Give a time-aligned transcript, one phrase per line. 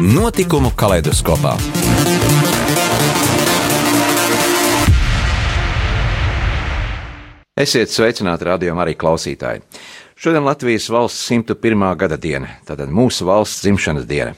[0.00, 1.52] Notikumu kaleidoskopā.
[7.54, 9.62] Esiet sveicināti radio arī klausītāji.
[10.18, 11.84] Šodien Latvijas valsts 101.
[12.00, 14.34] gada diena, tātad mūsu valsts dzimšanas diena.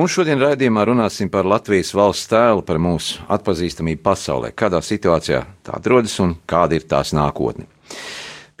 [0.00, 5.76] Un šodien raidījumā runāsim par Latvijas valsts tēlu, par mūsu atpazīstamību pasaulē, kādā situācijā tā
[5.76, 7.68] atrodas un kāda ir tās nākotne.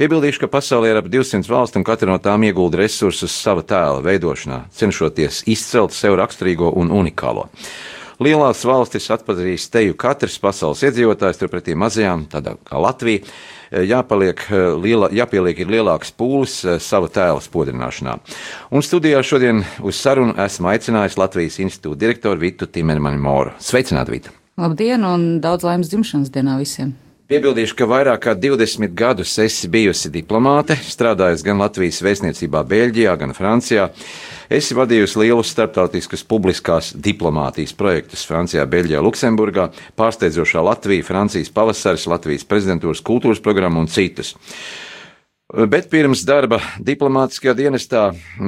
[0.00, 3.98] Piebildīšu, ka pasaulē ir ap 200 valstu un katra no tām iegulda resursus sava tēla
[4.00, 7.50] veidošanā, cenšoties izcelt sev raksturīgo un unikālo.
[8.24, 13.28] Lielās valstis atpazīst teju katrs pasaules iedzīvotājs, turpretī mazajām, tādā kā Latvija,
[13.90, 14.40] jāpaliek
[14.80, 18.16] liela, jāpieliek ir lielāks pūlis eh, sava tēla spodrināšanā.
[18.72, 23.52] Un studijā šodien uz sarunu esmu aicinājis Latvijas institūta direktoru Vitu Timermani Moru.
[23.60, 24.32] Sveicināt, Vita!
[24.56, 26.96] Labdien un daudz laimes dzimšanas dienā visiem!
[27.30, 33.36] Piebildīšu, ka vairāk kā 20 gadus esi bijusi diplomāte, strādājusi gan Latvijas vēstniecībā, Beļģijā, gan
[33.38, 33.84] Francijā.
[34.50, 42.48] Esi vadījusi lielus starptautiskus publiskās diplomātijas projektus Francijā, Beļģijā, Luksemburgā, pārsteidzošā Latvija, Francijas pavasaris, Latvijas
[42.50, 44.34] prezidentūras kultūras programma un citus.
[45.50, 48.02] Bet pirms darba diplomātiskajā dienestā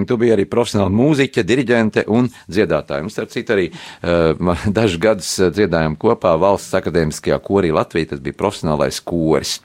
[0.06, 3.02] tu biji arī profesionāla mūziķa, diriģente un dziedātāja.
[3.02, 8.12] Mums, starp citu, arī uh, dažus gadus dziedājām kopā valsts akadēmiskajā korī Latvijā.
[8.12, 9.56] Tas bija profesionālais koris.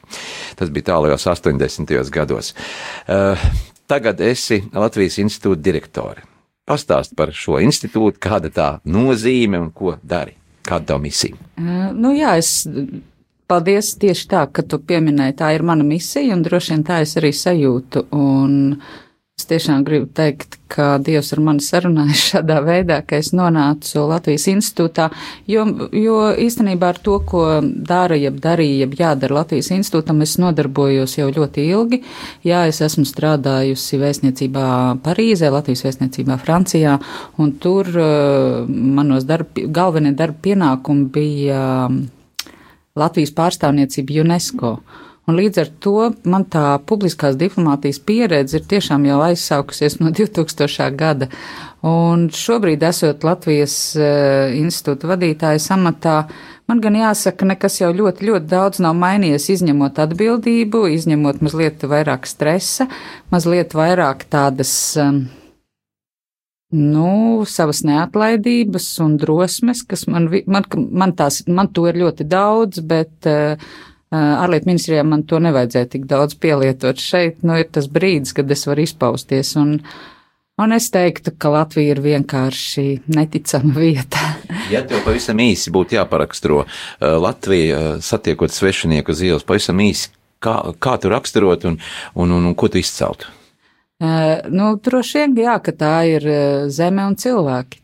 [0.58, 1.94] Tas bija tālajos 80.
[2.16, 2.56] gados.
[3.06, 3.38] Uh,
[3.90, 6.26] tagad esi Latvijas institūta direktore.
[6.68, 10.34] Pastāst par šo institūtu, kāda tā nozīme un ko dari.
[10.68, 11.38] Kāda tā misija?
[11.54, 12.66] Uh, nu jā, es
[13.48, 17.14] Paldies tieši tā, ka tu pieminēji, tā ir mana misija, un droši vien tā es
[17.16, 18.10] arī sajūtu.
[18.12, 18.82] Un
[19.40, 24.50] es tiešām gribu teikt, ka Dievs ar mani sarunājas šādā veidā, ka es nonācu Latvijas
[24.52, 25.06] institūtā,
[25.48, 25.64] jo,
[25.96, 31.30] jo īstenībā ar to, ko dara, jeb darīja, jeb jādara Latvijas institūtam, es nodarbojos jau
[31.32, 32.02] ļoti ilgi.
[32.50, 34.68] Jā, es esmu strādājusi vēstniecībā
[35.08, 37.00] Parīzē, Latvijas vēstniecībā Francijā,
[37.40, 41.64] un tur uh, manos darba, galvenie darba pienākumi bija.
[42.98, 44.78] Latvijas pārstāvniecība UNESCO.
[45.28, 45.96] Un līdz ar to
[46.32, 50.88] man tā publiskās diplomātijas pieredze ir tiešām jau aizsākusies no 2000.
[50.96, 51.28] gada.
[51.88, 56.16] Un šobrīd, esot Latvijas uh, institūta vadītāja amatā,
[56.68, 62.26] man gan jāsaka, nekas jau ļoti, ļoti daudz nav mainījies, izņemot atbildību, izņemot mazliet vairāk
[62.28, 62.88] stresa,
[63.34, 64.72] mazliet vairāk tādas.
[65.00, 65.28] Um,
[66.76, 72.82] nu, savas neatlaidības un drosmes, kas man, man, man, tās, man to ir ļoti daudz,
[72.84, 73.56] bet uh,
[74.12, 77.00] ārlietu ministrijā man to nevajadzēja tik daudz pielietot.
[77.00, 79.78] Šeit, nu, ir tas brīdis, kad es varu izpausties, un,
[80.60, 82.86] un es teiktu, ka Latvija ir vienkārši
[83.16, 84.36] neticama vieta.
[84.74, 86.66] ja tev pavisam īsi būtu jāparaksturo
[87.00, 90.12] Latvija, satiekot svešinieku uz ielas, pavisam īsi,
[90.44, 91.80] kā, kā tu raksturot un,
[92.16, 93.37] un, un, un ko tu izceltu?
[93.98, 96.26] Uh, nu, droši vien, jā, ka tā ir
[96.70, 97.82] zeme un cilvēki.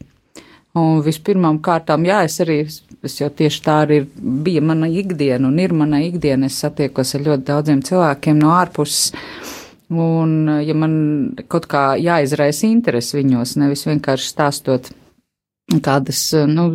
[0.78, 2.64] Un vispirmām kārtām, jā, es arī,
[3.06, 6.50] es jau tieši tā arī bija mana ikdiena un ir mana ikdiena.
[6.50, 9.12] Es satiekos ar ļoti daudziem cilvēkiem no ārpuses.
[9.94, 10.96] Un, ja man
[11.52, 14.90] kaut kā jāizraisa interesi viņos, nevis vienkārši stāstot
[15.86, 16.66] kādas, nu,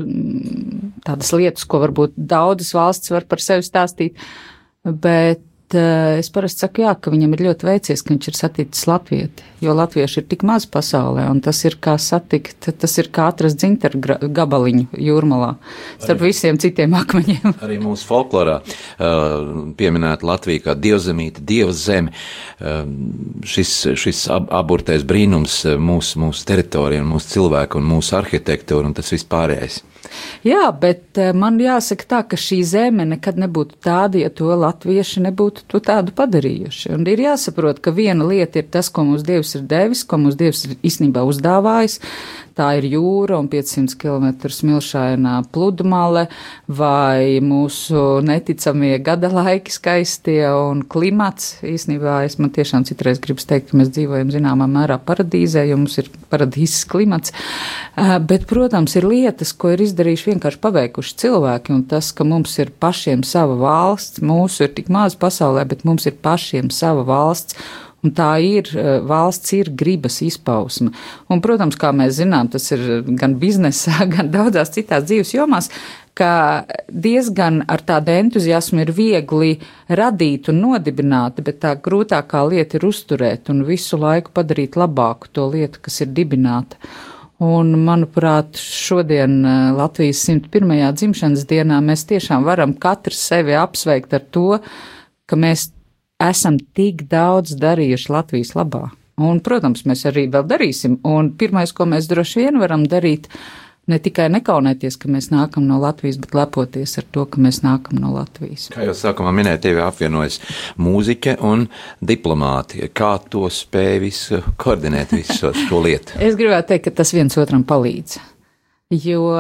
[1.07, 4.23] tādas lietas, ko varbūt daudzas valsts var par sevi stāstīt,
[4.87, 5.43] bet
[5.77, 9.75] es parasti saku, jā, ka viņam ir ļoti veicies, ka viņš ir saticis latvieti, jo
[9.77, 14.19] latvieši ir tik maz pasaulē, un tas ir kā satikt, tas ir kā atrast dzintaru
[14.33, 15.51] gabaliņu jūrmalā,
[15.99, 17.57] starp arī, visiem citiem akmeņiem.
[17.67, 22.81] arī mūsu folklorā uh, pieminēta Latvija kā dievzemīta, dievs zeme, uh,
[23.45, 29.13] šis, šis ab, aburtais brīnums mūsu, mūsu teritorija, mūsu cilvēku un mūsu arhitektūra un tas
[29.13, 29.83] vispārējais.
[30.47, 35.25] Jā, bet eh, man jāsaka tā, ka šī zeme nekad nebūtu tāda, ja to latvieši
[35.29, 36.93] nebūtu to tādu padarījuši.
[36.97, 40.39] Un ir jāsaprot, ka viena lieta ir tas, ko mums Dievs ir devis, ko mums
[40.39, 41.99] Dievs ir īstenībā uzdāvājis,
[42.59, 46.27] tā ir jūra un 500 km smilšainā pludmale,
[46.67, 51.59] vai mūsu neticamie gada laiki skaistie un klimats.
[51.67, 55.99] Īsnībā es man tiešām citreiz gribu teikt, ka mēs dzīvojam zināmā mērā paradīzē, jo mums
[56.03, 57.35] ir paradīzes klimats.
[58.29, 62.71] Bet, protams, ir lietas, ko ir izdarījuši vienkārši paveikuši cilvēki, un tas, ka mums ir
[62.79, 67.59] pašiem sava valsts, mūsu ir tik maz pasaulē, bet mums ir pašiem sava valsts
[67.99, 68.69] Un tā ir,
[69.11, 70.93] valsts ir gribas izpausme.
[71.27, 75.67] Un, protams, kā mēs zinām, tas ir gan biznesā, gan daudzās citās dzīves jomās,
[76.15, 79.51] ka diezgan ar tādu entuziasmu ir viegli
[79.91, 85.51] radīt un nodibināt, bet tā grūtākā lieta ir uzturēt un visu laiku padarīt labāku to
[85.51, 86.79] lietu, kas ir dibināta.
[87.39, 90.73] Un, manuprāt, šodien eh, Latvijas 101.
[90.99, 94.59] dzimšanas dienā mēs tiešām varam katrs sevi apsveikt ar to,
[95.29, 95.69] ka mēs
[96.19, 98.89] esam tik daudz darījuši Latvijas labā.
[99.23, 100.99] Un, protams, mēs arī vēl darīsim.
[101.07, 103.58] Un pirmais, ko mēs droši vien varam darīt, ir
[103.89, 108.01] ne tikai nekaunēties, ka mēs nākam no Latvijas, bet lepoties ar to, ka mēs nākam
[108.03, 108.69] no Latvijas.
[108.75, 110.41] Kā jau sākumā minēja, tevi apvienojas
[110.81, 111.67] mūziķe un
[112.05, 112.87] diplomāti.
[112.93, 116.19] Kā to spēj visu koordinēt, visu šo lietu?
[116.29, 118.19] es gribētu teikt, ka tas viens otram palīdz.
[118.89, 119.35] Jo,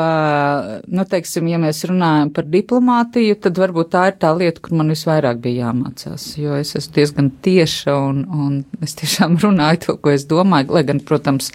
[0.92, 4.92] nu, teiksim, ja mēs runājam par diplomātiju, tad varbūt tā ir tā lieta, kur man
[4.92, 6.26] visvairāk bija jāmācās.
[6.36, 10.84] Jo es esmu diezgan tieša un, un es tiešām runāju to, ko es domāju, lai
[10.90, 11.48] gan, protams,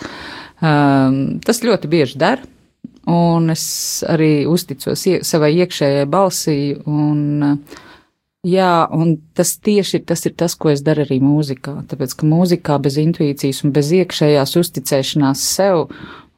[0.57, 2.49] um, tas ļoti bieži dara
[3.09, 3.65] un es
[4.09, 6.57] arī uzticos ie, savai iekšējai balsī,
[6.87, 7.59] un,
[8.47, 12.29] jā, un tas tieši ir tas, ir tas, ko es daru arī mūzikā, tāpēc, ka
[12.29, 15.87] mūzikā bez intuīcijas un bez iekšējās uzticēšanās sev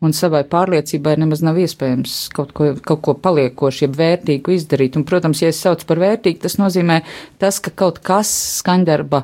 [0.04, 5.06] un savai pārliecībai nemaz nav iespējams kaut ko, kaut ko paliekošu, jeb vērtīgu izdarīt, un,
[5.08, 7.02] protams, ja es saucu par vērtīgu, tas nozīmē
[7.42, 9.24] tas, ka kaut kas skaņdarba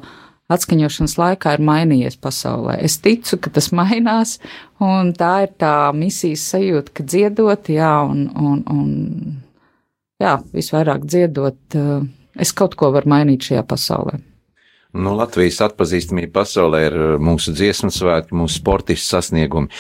[0.56, 2.78] atskaņošanas laikā ir mainījies pasaulē.
[2.84, 4.38] Es ticu, ka tas mainās,
[4.84, 8.90] un tā ir tā misijas sajūta, ka dziedot, jā, un, un, un
[10.22, 11.96] jā, visvairāk dziedot, eh,
[12.42, 14.22] es kaut ko varu mainīt šajā pasaulē.
[14.92, 19.72] Nu, Latvijas atpazīstamība pasaulē ir eh, mūsu dziesmu svētki, mūsu sportistu sasniegumi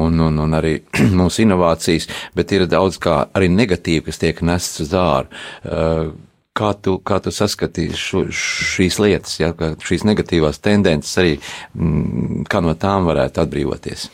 [0.00, 0.78] un, un, un arī
[1.20, 5.28] mūsu inovācijas, bet ir daudz kā arī negatīvi, kas tiek nests uz āru.
[5.64, 6.14] Uh,
[6.54, 9.50] Kā tu, kā tu saskatīji šo, šīs lietas, ja,
[9.82, 11.32] šīs negatīvās tendences arī,
[11.74, 14.06] mm, kā no tām varētu atbrīvoties?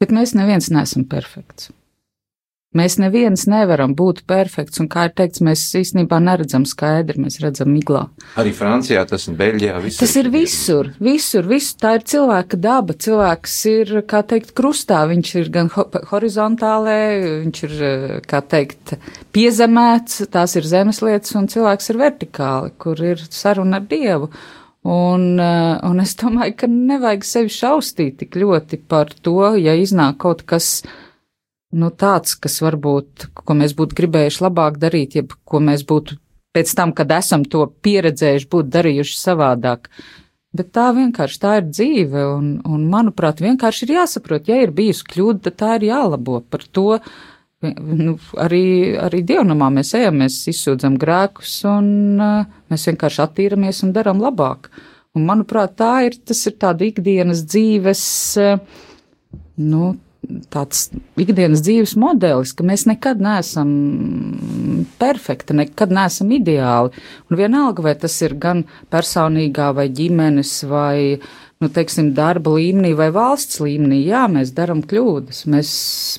[0.00, 1.68] Bet mēs neviens neesam perfekts.
[2.74, 7.68] Mēs neviens nevaram būt perfekts, un, kā ir teikts, mēs īstenībā neredzam skaidri, mēs redzam
[7.70, 8.08] miglā.
[8.40, 9.76] Arī Francijā, tas ir Beļģijā.
[10.00, 11.78] Tas ir visur, visur, visur.
[11.84, 12.96] Tā ir cilvēka daba.
[13.06, 15.04] Cilvēks ir, kā teikt, krustā.
[15.12, 16.98] Viņš ir gan ho horizontālē,
[17.44, 17.78] viņš ir,
[18.26, 18.96] kā teikt,
[19.36, 24.32] piezemēts, tās ir zemes lietas, un cilvēks ir vertikāli, kur ir saruna ar Dievu.
[24.84, 30.42] Un, un es domāju, ka nevajag sevi šaustīt tik ļoti par to, ja iznāk kaut
[30.44, 30.82] kas
[31.74, 36.18] nu, tāds, kas varbūt, ko mēs būtu gribējuši labāk darīt, jeb ko mēs būtu
[36.54, 39.90] pēc tam, kad esam to pieredzējuši, būtu darījuši savādāk.
[40.54, 45.06] Bet tā vienkārši tā ir dzīve, un, un manuprāt, vienkārši ir jāsaprot, ja ir bijusi
[45.10, 46.38] kļūda, tad tā ir jālabo.
[46.46, 47.00] Par to
[47.72, 51.88] nu, arī, arī dievnamā mēs ejam, mēs izsūdzam grēkus, un
[52.22, 54.70] uh, mēs vienkārši attīramies un daram labāk.
[55.14, 58.04] Un, manuprāt, tā ir, tas ir tāda ikdienas dzīves,
[58.42, 58.84] uh,
[59.58, 59.94] nu,
[60.52, 60.88] tāds
[61.20, 63.70] ikdienas dzīves modelis, ka mēs nekad neesam
[65.00, 66.92] perfekti, nekad neesam ideāli.
[67.30, 71.18] Un vienalga, vai tas ir gan personīgā vai ģimenes vai,
[71.62, 75.74] nu, teiksim, darba līmenī vai valsts līmenī, jā, mēs daram kļūdas, mēs,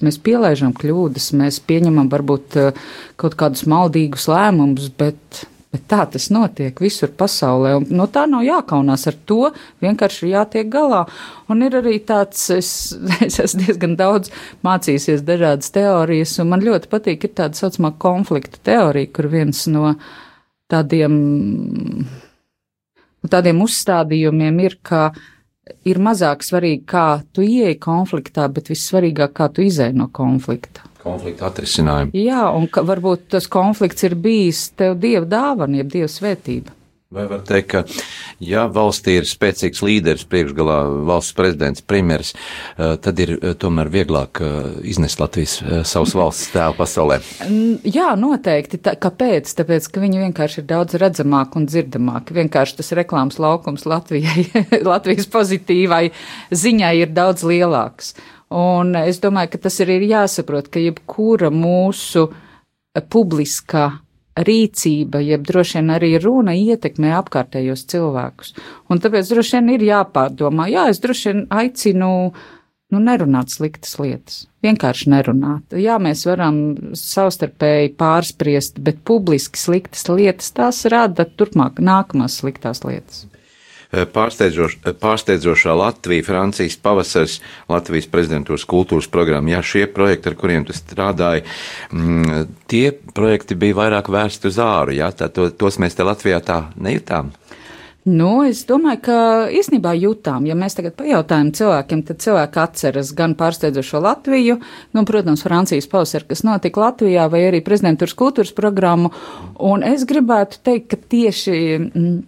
[0.05, 2.85] mēs pielaižam kļūdas, mēs pieņemam varbūt eh,
[3.21, 8.45] kaut kādus maldīgus lēmumus, bet Bet tā tas notiek visur pasaulē, un no tā nav
[8.45, 9.49] jākaunās ar to,
[9.83, 11.01] vienkārši ir jātiek galā.
[11.51, 12.69] Un ir arī tāds, es,
[13.25, 14.31] es esmu diezgan daudz
[14.63, 19.97] mācījusies dažādas teorijas, un man ļoti patīk ir tāda saucamā konflikta teorija, kur viens no
[20.71, 21.19] tādiem,
[23.27, 25.09] tādiem uzstādījumiem ir, ka
[25.83, 31.49] ir mazāk svarīgi, kā tu ieeji konfliktā, bet vissvarīgāk, kā tu izēji no konflikta konflikta
[31.51, 32.15] atrisinājumu.
[32.17, 36.73] Jā, un ka varbūt tas konflikts ir bijis tev dieva dāvana, jeb dieva svētība.
[37.15, 37.81] Vai var teikt, ka,
[38.43, 44.41] ja valstī ir spēcīgs līderis, priekšgalā valsts prezidents, premjeras, eh, tad ir eh, tomēr vieglāk
[44.43, 44.55] eh,
[44.89, 45.53] iznest Latvijas
[45.87, 47.21] savas valsts tēlu pasaulē?
[47.85, 48.81] Jā, noteikti.
[48.83, 49.53] Tā, kāpēc?
[49.61, 52.35] Tāpēc, ka viņi vienkārši ir daudz redzamāki un dzirdamāki.
[52.41, 54.49] Vienkārši tas reklāmas laukums Latvijai,
[54.91, 56.09] Latvijas pozitīvai
[56.51, 58.15] ziņai ir daudz lielāks.
[58.53, 62.27] Un es domāju, ka tas arī ir jāsaprot, ka jebkura mūsu
[63.09, 63.87] publiskā
[64.35, 68.53] rīcība, jeb droši vien arī runa ietekmē apkārtējos cilvēkus.
[68.91, 72.09] Un tāpēc droši vien ir jāpārdomā, jā, es droši vien aicinu
[72.93, 74.43] nu, nerunāt sliktas lietas.
[74.65, 75.75] Vienkārši nerunāt.
[75.79, 76.59] Jā, mēs varam
[76.99, 83.25] savstarpēji pārspriest, bet publiski sliktas lietas tās rada turpmāk nākamās sliktās lietas.
[83.95, 87.39] Eh, pārsteidzoš, eh, pārsteidzošā Latvija, Francijas pavasars,
[87.71, 89.53] Latvijas prezidentūras kultūras programma.
[89.53, 91.45] Jā, šie projekti, ar kuriem tu strādāji,
[91.91, 96.41] mm, tie projekti bija vairāk vērsti uz āru, jā, tā, to, tos mēs te Latvijā
[96.43, 97.31] tā nejūtām.
[98.05, 99.15] Nu, es domāju, ka
[99.49, 104.59] īstenībā jūtām, ja mēs tagad pajautājam cilvēkiem, tad cilvēki atceras gan pārsteidzošo Latviju,
[104.93, 109.09] nu, protams, Francijas pavasari, kas notika Latvijā, vai arī prezidentūras kultūras programmu,
[109.57, 111.59] un es gribētu teikt, ka tieši.
[111.95, 112.23] Mm,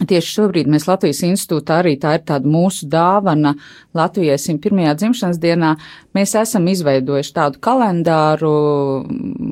[0.00, 3.52] Tieši šobrīd mēs Latvijas institūtā arī tā ir tāda mūsu dāvana
[3.96, 4.94] Latvijai 101.
[4.96, 5.74] dzimšanas dienā.
[6.16, 8.54] Mēs esam izveidojuši tādu kalendāru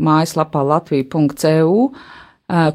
[0.09, 1.90] mājaslapā latvija.eu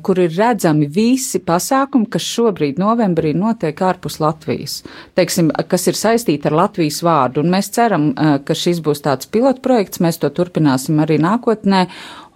[0.06, 4.84] kur ir redzami visi pasākumi, kas šobrīd novembrī notiek ārpus Latvijas,
[5.18, 7.42] teiksim, kas ir saistīti ar Latvijas vārdu.
[7.42, 11.88] Un mēs ceram, ka šis būs tāds pilotprojekts, mēs to turpināsim arī nākotnē,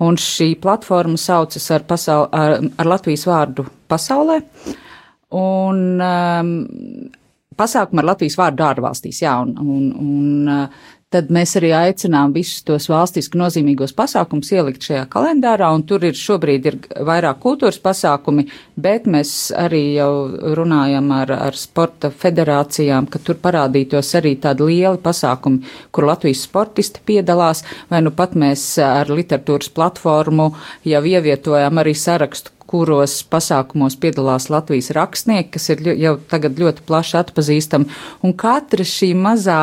[0.02, 4.42] un šī platforma saucas ar, pasaul, ar, ar Latvijas vārdu pasaulē.
[5.36, 6.52] Un um,
[7.60, 10.70] pasākumu ar Latvijas vārdu ārvalstīs, jā, un, un, un
[11.14, 16.18] tad mēs arī aicinām visus tos valstiski nozīmīgos pasākumus ielikt šajā kalendārā, un tur ir
[16.20, 20.12] šobrīd ir vairāk kultūras pasākumi, bet mēs arī jau
[20.60, 25.64] runājam ar, ar sporta federācijām, ka tur parādītos arī tādi lieli pasākumi,
[25.96, 30.52] kur Latvijas sportisti piedalās, vai nu pat mēs ar literatūras platformu
[30.88, 37.22] jau ievietojam arī sarakstu, kuros pasākumos piedalās Latvijas rakstnieki, kas ir jau tagad ļoti plaši
[37.22, 37.88] atpazīstami,
[38.28, 39.62] un katra šī mazā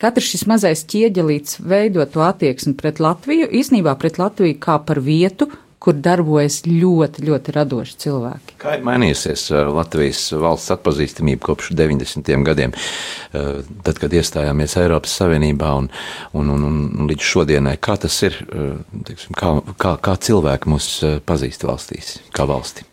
[0.00, 5.50] Katrs šis mazais ķieģelīts veido to attieksmi pret Latviju, īsnībā pret Latviju kā par vietu,
[5.80, 8.56] kur darbojas ļoti, ļoti radoši cilvēki.
[8.60, 12.30] Kā ir mainījusies uh, Latvijas valsts atpazīstamība kopš 90.
[12.46, 15.88] gadiem, uh, tad, kad iestājāmies Eiropas Savienībā un,
[16.36, 17.78] un, un, un līdz šodienai?
[17.80, 18.76] Kā tas ir, uh,
[19.08, 20.92] teiksim, kā, kā, kā cilvēki mūs
[21.28, 22.84] pazīst valstīs, kā valsti?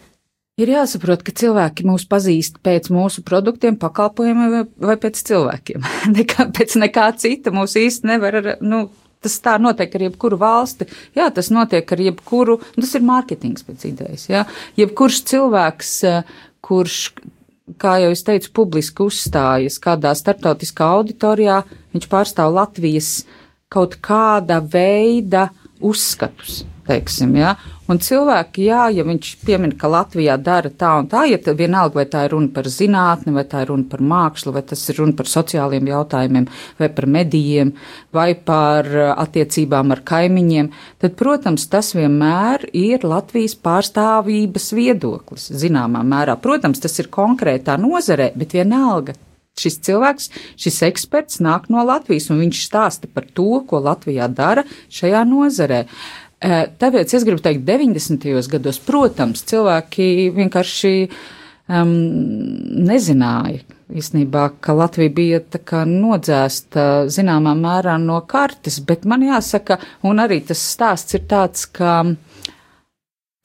[0.57, 5.83] Ir jāsaprot, ka cilvēki mūs pazīst pēc mūsu produktiem, pakalpojumiem vai, vai pēc cilvēkiem.
[6.17, 8.87] nekā, pēc nekā cita mūs īsti nevar, nu,
[9.23, 10.87] tas tā notiek ar jebkuru valsti.
[11.17, 14.45] Jā, tas notiek ar jebkuru, tas ir mārketings pēc idejas, jā.
[14.79, 15.91] Jebkurš cilvēks,
[16.65, 17.01] kurš,
[17.81, 21.61] kā jau es teicu, publiski uzstājas kādā starptautiskā auditorijā,
[21.95, 23.11] viņš pārstāv Latvijas
[23.73, 25.49] kaut kāda veida
[25.83, 27.55] uzskatus teiksim, ja.
[27.87, 32.05] Un cilvēki, jā, ja viņš piemin, ka Latvijā dara tā un tā, ja vienalga, vai
[32.11, 35.15] tā ir runa par zinātni, vai tā ir runa par mākslu, vai tas ir runa
[35.15, 36.49] par sociāliem jautājumiem,
[36.81, 37.71] vai par medijiem,
[38.11, 40.71] vai par uh, attiecībām ar kaimiņiem,
[41.03, 46.35] tad, protams, tas vienmēr ir Latvijas pārstāvības viedoklis, zināmā mērā.
[46.43, 49.15] Protams, tas ir konkrētā nozarē, bet vienalga
[49.61, 50.29] šis cilvēks,
[50.59, 55.85] šis eksperts nāk no Latvijas, un viņš stāsta par to, ko Latvijā dara šajā nozarē.
[56.37, 58.27] Tāpēc es gribu teikt, 90.
[58.51, 61.95] gados, protams, cilvēki vienkārši um,
[62.85, 69.79] nezināja īstenībā, ka Latvija bija tā kā nodzēsta zināmā mērā no kartes, bet man jāsaka,
[70.07, 72.01] un arī tas stāsts ir tāds, ka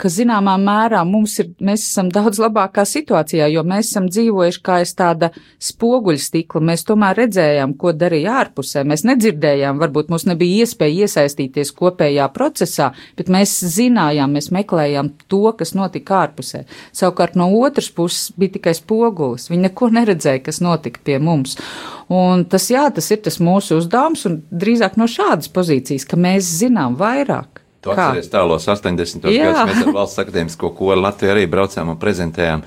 [0.03, 4.81] ka zināmā mērā mums ir, mēs esam daudz labākā situācijā, jo mēs esam dzīvojuši kā
[4.83, 5.31] aiz tāda
[5.63, 6.63] spoguļstikla.
[6.73, 8.83] Mēs tomēr redzējām, ko darīja ārpusē.
[8.89, 15.45] Mēs nedzirdējām, varbūt mums nebija iespēja iesaistīties kopējā procesā, bet mēs zinājām, mēs meklējām to,
[15.59, 16.65] kas notika ārpusē.
[16.97, 19.51] Savukārt no otras puses bija tikai spogulis.
[19.53, 21.59] Viņi neko neredzēja, kas notika pie mums.
[22.13, 26.49] Un tas, jā, tas ir tas mūsu uzdevums, un drīzāk no šādas pozīcijas, ka mēs
[26.59, 27.52] zinām vairāk.
[27.83, 29.25] Tu atceries tālos 80.
[29.27, 32.61] gados, mēs ar valsts akadēmisko kolu Latviju arī braucām un prezentējām.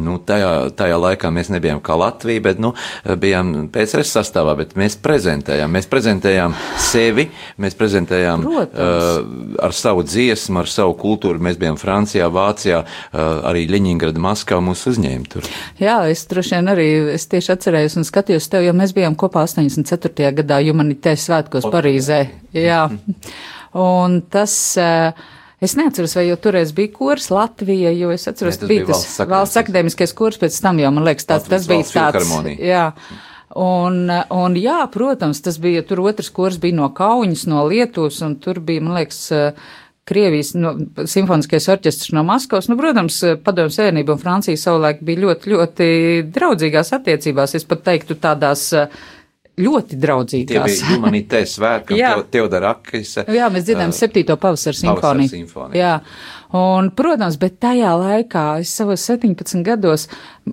[0.00, 2.70] Nu, tajā, tajā laikā mēs nebijām kā Latvija, bet, nu,
[3.04, 5.68] bijām PSRS sastāvā, bet mēs prezentējām.
[5.76, 7.26] Mēs prezentējām sevi,
[7.60, 8.78] mēs prezentējām Protams.
[8.80, 11.44] uh, ar savu dziesmu, ar savu kultūru.
[11.44, 15.50] Mēs bijām Francijā, Vācijā, uh, arī Ļeņingrada, Maskavā mūs uzņēma tur.
[15.82, 19.44] Jā, es droši vien arī, es tieši atcerējos un skatījos tev, jo mēs bijām kopā
[19.44, 20.32] 84.
[20.40, 22.22] gadā Humanitēs svētkos Parīzē.
[22.56, 22.86] Jā.
[23.74, 24.76] Un tas.
[24.78, 25.12] Eh,
[25.64, 29.58] es neatceros, vai jau toreiz bija kurs Latvija, jo es atceros, ka bija tas valsts,
[29.62, 32.34] akadēmiskais kurs, pēc tam jau, man liekas, tāds, tas bija tāds.
[32.60, 32.88] Jā.
[33.58, 38.36] Un, un jā, protams, tas bija, tur otrs kurs bija no Kauņas, no Lietuvas, un
[38.42, 39.66] tur bija, man liekas, eh,
[40.04, 40.74] Krievijas no,
[41.08, 42.66] simfoniskais orķestrs no Maskavas.
[42.68, 45.86] Nu, protams, Padomju Savienība un Francija savulaik bija ļoti, ļoti
[46.34, 47.54] draudzīgās attiecībās.
[47.56, 48.84] Es pat teiktu tādās uh,
[49.60, 50.50] ļoti draudzīgās.
[50.50, 53.26] Tie bija humanitātes svētki, un Teodora Akise.
[53.30, 55.30] Jā, mēs dzirdējām uh, septīto pavasaru simfoniju.
[55.30, 55.78] simfoniju.
[55.78, 55.94] Jā.
[56.54, 60.06] Un, protams, bet tajā laikā, es savos 17 gados,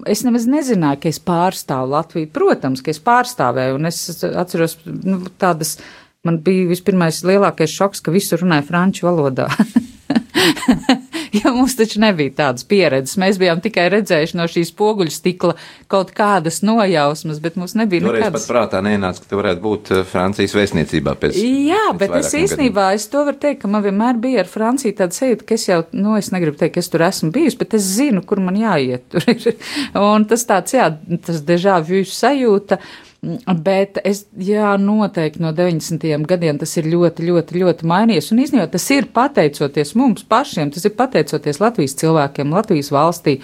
[0.09, 2.31] es nemaz nezināju, ka es pārstāvu Latviju.
[2.33, 5.77] Protams, ka es pārstāvēju, un es atceros nu, tādas,
[6.25, 9.49] man bija vispirmais lielākais šoks, ka visu runāja franču valodā.
[11.37, 13.17] jo mums taču nebija tādas pieredzes.
[13.21, 15.55] Mēs bijām tikai redzējuši no šīs poguļu stikla
[15.91, 18.47] kaut kādas nojausmas, bet mums nebija Toreiz nekādas.
[18.47, 21.37] pat prātā nenāca, ka tu varētu būt eh, Francijas vēstniecībā pēc.
[21.39, 24.97] Jā, pēc bet es īstenībā es to varu teikt, ka man vienmēr bija ar Franciju
[24.97, 27.77] tāda sajūta, ka es jau, nu, es negribu teikt, ka es tur esmu bijusi, bet
[27.79, 29.21] es zinu, kur man jāiet.
[30.11, 30.91] Un tas tāds, jā,
[31.25, 32.81] tas dežā vju sajūta.
[33.21, 36.23] Bet es, jā, noteikti no 90.
[36.25, 38.31] gadiem tas ir ļoti, ļoti, ļoti mainījies.
[38.33, 43.35] Un īstenībā tas ir pateicoties mums pašiem, tas ir pateicoties Latvijas cilvēkiem, Latvijas valstī,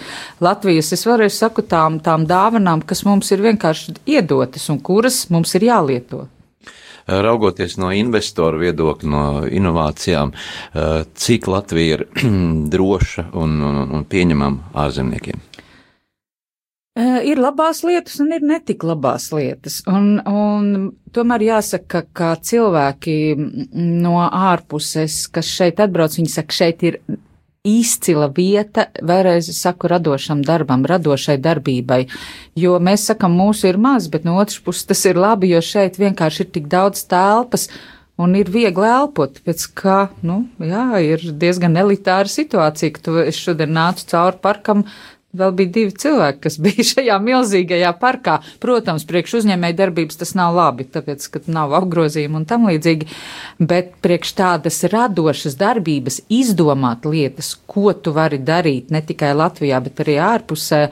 [0.42, 5.54] Latvijas, es varēju saku, tām, tām dāvanām, kas mums ir vienkārši iedotas un kuras mums
[5.54, 6.24] ir jālieto.
[7.08, 12.08] Raugoties no investoru viedokļa, no inovācijām, eh, cik Latvija ir
[12.74, 15.47] droša un, un, un pieņemama ārzemniekiem?
[16.98, 19.76] Uh, ir labās lietas un ir netik labās lietas.
[19.86, 23.14] Un, un tomēr jāsaka, ka cilvēki
[23.78, 26.98] no ārpuses, kas šeit atbrauc, viņi saka, šeit ir
[27.68, 32.00] izcila vieta, vēlreiz saku, radošam darbam, radošai darbībai.
[32.58, 35.98] Jo mēs sakam, mūsu ir maz, bet no otras puses tas ir labi, jo šeit
[36.00, 37.68] vienkārši ir tik daudz telpas.
[38.18, 43.70] Un ir viegli elpot, pēc kā, nu, jā, ir diezgan elitāra situācija, ka tu, šodien
[43.76, 44.82] nācu cauri parkam,
[45.36, 48.38] Vēl bija divi cilvēki, kas bija šajā milzīgajā parkā.
[48.62, 53.10] Protams, priekš uzņēmēja darbības tas nav labi, tāpēc, ka nav apgrozījuma un tam līdzīgi,
[53.60, 60.00] bet priekš tādas radošas darbības izdomāt lietas, ko tu vari darīt ne tikai Latvijā, bet
[60.06, 60.82] arī ārpusē.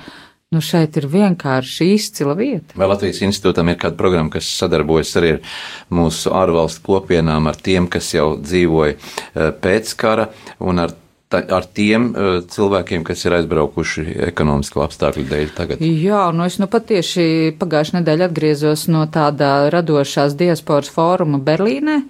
[0.54, 2.76] Nu, šeit ir vienkārši izcila vieta.
[2.78, 5.56] Vai Latvijas institūtam ir kāda programma, kas sadarbojas arī ar
[5.98, 10.28] mūsu ārvalstu kopienām, ar tiem, kas jau dzīvoja eh, pēc kara
[10.62, 10.94] un ar
[11.32, 15.82] ta, ar tiem uh, cilvēkiem, kas ir aizbraukuši ekonomisku apstākļu dēļ tagad?
[15.82, 22.00] Jā, nu es nu patieši pagājušajā nedēļā atgriezos no tāda radošās diasporas fóruma Berlīnē.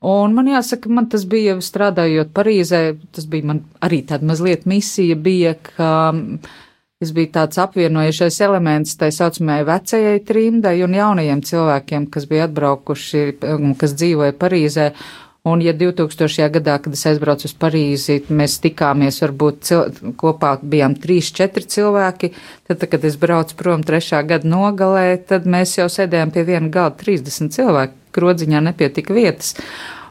[0.00, 2.80] Un man jāsaka, man tas bija strādājot Parīzē,
[3.12, 5.90] tas bija man arī tāda mazliet misija bija, ka
[7.04, 13.24] es biju tāds apvienojušais elements tai saucamajai vecajai trimdai un jaunajiem cilvēkiem, kas bija atbraukuši
[13.56, 14.88] un kas dzīvoja Parīzē.
[15.42, 16.50] Un, ja 2000.
[16.52, 19.86] gadā, kad es aizbraucu uz Parīzi, mēs tikāmies, varbūt cil...
[20.20, 22.28] kopā bijām 3-4 cilvēki,
[22.68, 26.68] tad, tad, kad es braucu prom trešā gada nogalē, tad mēs jau sēdējām pie viena
[26.68, 29.54] galda 30 cilvēku, krodziņā nepietika vietas.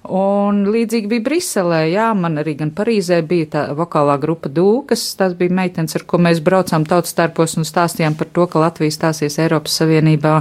[0.10, 5.38] Un līdzīgi bija Briselē, jā, man arī gan Parīzē bija tā vokālā grupa Dūkas, tās
[5.38, 9.38] bija meitenes, ar ko mēs braucām tautas starpos un stāstījām par to, ka Latvija stāsies
[9.44, 10.40] Eiropas Savienībā.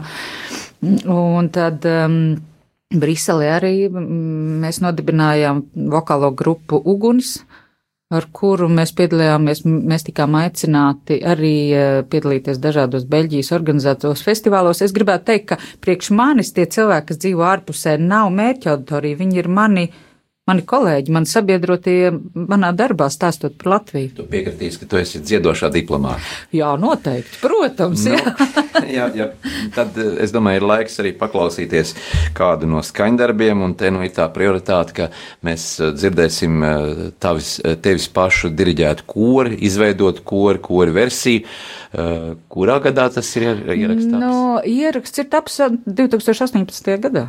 [1.12, 1.84] Un tad.
[1.84, 2.38] Um,
[2.88, 5.60] Briselē arī mēs nodibinājām
[5.92, 7.34] vokālo grupu Uguns,
[8.08, 9.60] ar kuru mēs piedalījāmies.
[9.68, 11.52] Mēs tikām aicināti arī
[12.08, 14.80] piedalīties dažādos Beļģijas organizētos festivālos.
[14.80, 19.42] Es gribētu teikt, ka priekš manis tie cilvēki, kas dzīvo ārpusē, nav mērķa auditorija, viņi
[19.42, 19.84] ir mani
[20.48, 24.14] mani kolēģi, mani sabiedrotie manā darbā stāstot par Latviju.
[24.16, 26.22] Tu piekritīsi, ka tu esi dziedošā diplomāta.
[26.54, 28.06] Jā, noteikti, protams.
[28.08, 28.34] Nu, jā.
[28.98, 29.28] jā, jā,
[29.76, 31.94] tad eh, es domāju, ir laiks arī paklausīties
[32.38, 35.10] kādu no skaņdarbiem, un te nu ir tā prioritāte, ka
[35.46, 41.44] mēs eh, dzirdēsim eh, tavis, tevis pašu diriģētu kori, izveidot kori, kori versiju.
[42.52, 44.18] Kurā gadā tas ir ierakstīts?
[44.20, 45.56] No, ieraksts ir taps
[45.88, 46.90] 2018.
[47.00, 47.24] gadā.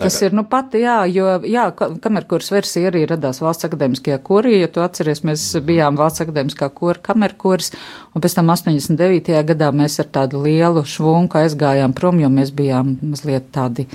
[0.00, 1.66] Tas ir nu pati, jā, jo, jā,
[2.04, 7.02] kamerkurs versija arī radās valsts akadēmiskajā korī, ja tu atceries, mēs bijām valsts akadēmiskā kora
[7.10, 7.72] kamerkurs,
[8.14, 9.40] un pēc tam 89.
[9.50, 13.88] gadā mēs ar tādu lielu švunku aizgājām prom, jo mēs bijām mazliet tādi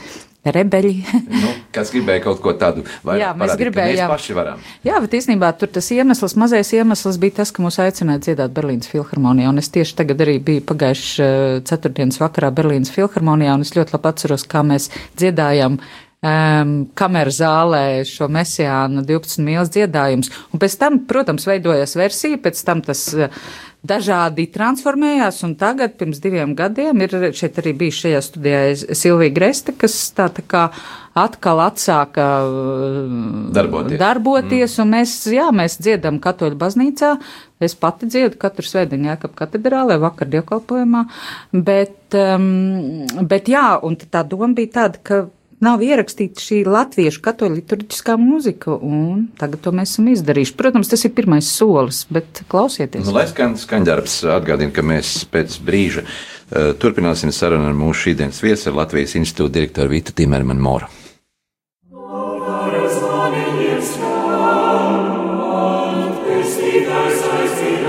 [0.46, 0.94] rebeļi.
[1.44, 4.10] nu, kas gribēja kaut ko tādu vairāk jā, mēs parādīt, gribējām.
[4.10, 4.68] Mēs paši varam.
[4.88, 8.92] Jā, bet īstenībā tur tas iemesls, mazais iemesls bija tas, ka mūs aicināja dziedāt Berlīnas
[8.92, 11.32] filharmonijā, un es tieši tagad arī biju pagājuši
[11.70, 15.78] ceturtdienas vakarā Berlīnas filharmonijā, un es ļoti labi atceros, kā mēs dziedājām
[16.22, 20.32] um, kameras zālē šo mesijānu 12 mīlas dziedājumus.
[20.54, 23.44] Un pēc tam, protams, veidojās versija, pēc tam tas uh,
[23.88, 28.60] dažādi transformējās, un tagad, pirms diviem gadiem, ir šeit arī bija šajā studijā
[28.98, 30.68] Silvija Gresta, kas tā, tā kā
[31.18, 32.28] atkal atsāka
[33.58, 34.84] darboties, darboties mm.
[34.84, 37.16] un mēs, jā, mēs dziedam katoļu baznīcā,
[37.62, 41.04] es pati dziedu katru svētdienu Jākap katedrālē, vakar dievkalpojumā,
[41.52, 45.24] bet, um, bet jā, un tā doma bija tāda, ka
[45.64, 50.56] nav ierakstīta šī latviešu katoļu liturģiskā mūzika, un tagad to mēs esam izdarījuši.
[50.60, 53.06] Protams, tas ir pirmais solis, bet klausieties.
[53.08, 58.42] Nu, lai skan skaņdarbs atgādina, ka mēs pēc brīža uh, turpināsim sarunu ar mūsu šīdienas
[58.44, 60.90] viesu, Latvijas institūta direktoru Vitu Timermanu Moru.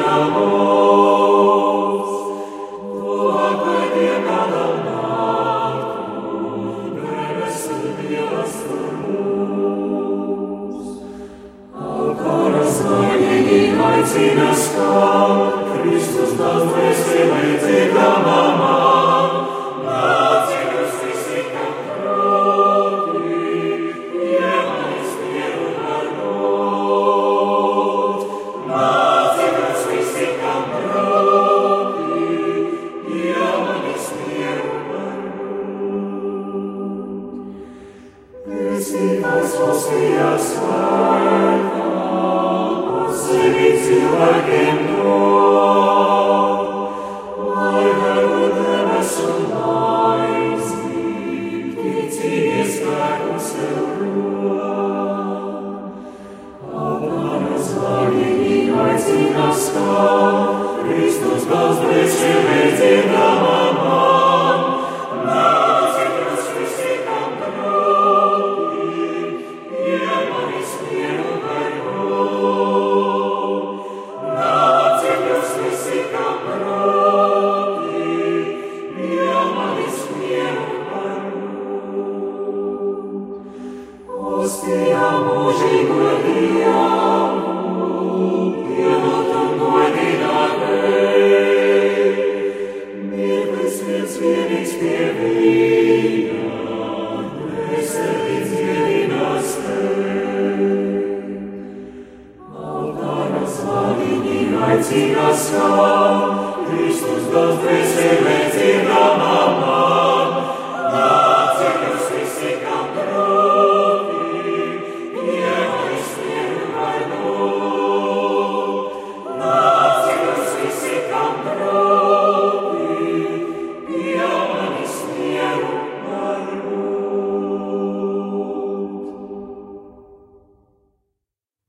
[0.03, 0.72] Oh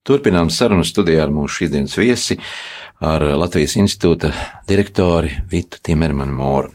[0.04, 2.36] Turpinām sarunu studijā ar mūsu šīsdienas viesi,
[3.00, 4.34] ar Latvijas institūta
[4.68, 6.74] direktori Vitu Timermanu Moru.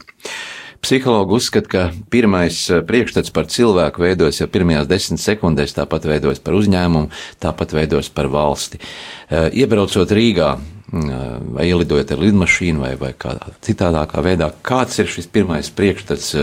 [0.81, 6.41] Psihologi uzskata, ka pirmais eh, priekšstats par cilvēku veidojas jau pirmajās desmit sekundēs, tāpat veidojas
[6.41, 7.11] par uzņēmumu,
[7.43, 8.81] tāpat veidojas par valsti.
[8.81, 14.97] Eh, iebraucot Rīgā, mm, eh, vai ielidojot ar lidmašīnu, vai, vai kādā citādākā veidā, kāds
[15.03, 16.33] ir šis pirmais priekšstats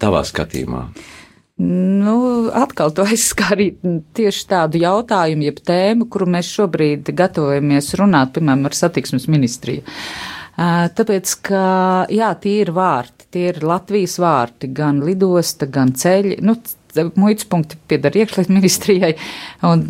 [0.00, 0.86] tavā skatījumā?
[1.62, 2.16] Nu,
[2.58, 3.68] atkal to aizskārī
[4.16, 9.84] tieši tādu jautājumu, jeb tēmu, kuru mēs šobrīd gatavojamies runāt, piemēram, ar satiksmes ministriju.
[10.98, 11.64] Tāpēc, ka,
[12.12, 16.56] jā, tie ir vārti, tie ir Latvijas vārti, gan lidosta, gan ceļi, nu,
[17.16, 19.14] muitas punkti piedara iekšliet ministrijai,
[19.68, 19.86] un,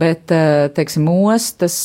[0.00, 0.32] bet,
[0.78, 1.76] teiksim, ostas,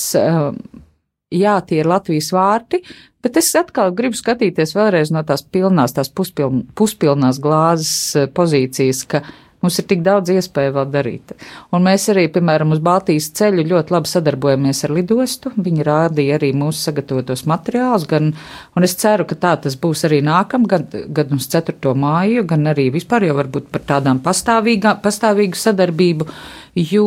[1.34, 2.84] jā, tie ir Latvijas vārti,
[3.20, 9.04] Bet es atkal gribu skatīties vēlreiz no tās pilnās, tās puspiln, puspilnās glāzes eh, pozīcijas,
[9.12, 9.24] ka
[9.64, 11.34] mums ir tik daudz iespēju vēl darīt.
[11.76, 15.52] Un mēs arī, piemēram, uz Baltijas ceļu ļoti labi sadarbojamies ar lidostu.
[15.56, 18.32] Viņi rādīja arī mūsu sagatavotos materiālus, gan,
[18.76, 21.94] un es ceru, ka tā tas būs arī nākamgad, gan uz 4.
[22.00, 26.30] māju, gan arī vispār jau varbūt par tādām pastāvīgu sadarbību.
[26.80, 27.06] Jo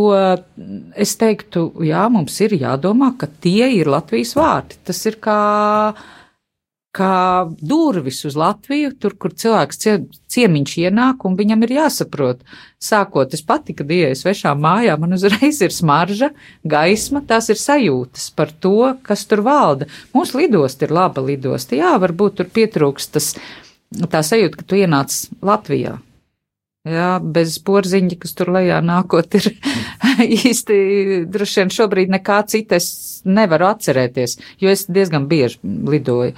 [0.99, 4.81] es teiktu, jā, mums ir jādomā, ka tie ir Latvijas vārti.
[4.85, 5.39] Tas ir kā,
[6.93, 9.95] kā durvis uz Latviju, tur, kur cilvēks cie,
[10.33, 12.43] ciemiņš ienāk, un viņam ir jāsaprot.
[12.83, 16.33] Sākot, es pati, kad ieeju svešā mājā, man uzreiz ir smarža,
[16.69, 19.89] gaisma, tās ir sajūtas par to, kas tur valda.
[20.13, 23.33] Mūsu lidosta ir laba lidosta, jā, varbūt tur pietrūkst tas,
[24.13, 25.97] tā sajūta, ka tu ienāc Latvijā.
[26.83, 29.53] Jā, bez porziņa, kas tur lejā nākot, ir
[30.51, 30.79] īsti
[31.31, 32.89] droši vien šobrīd nekā cita es
[33.23, 36.35] nevaru atcerēties, jo es diezgan bieži lidoju.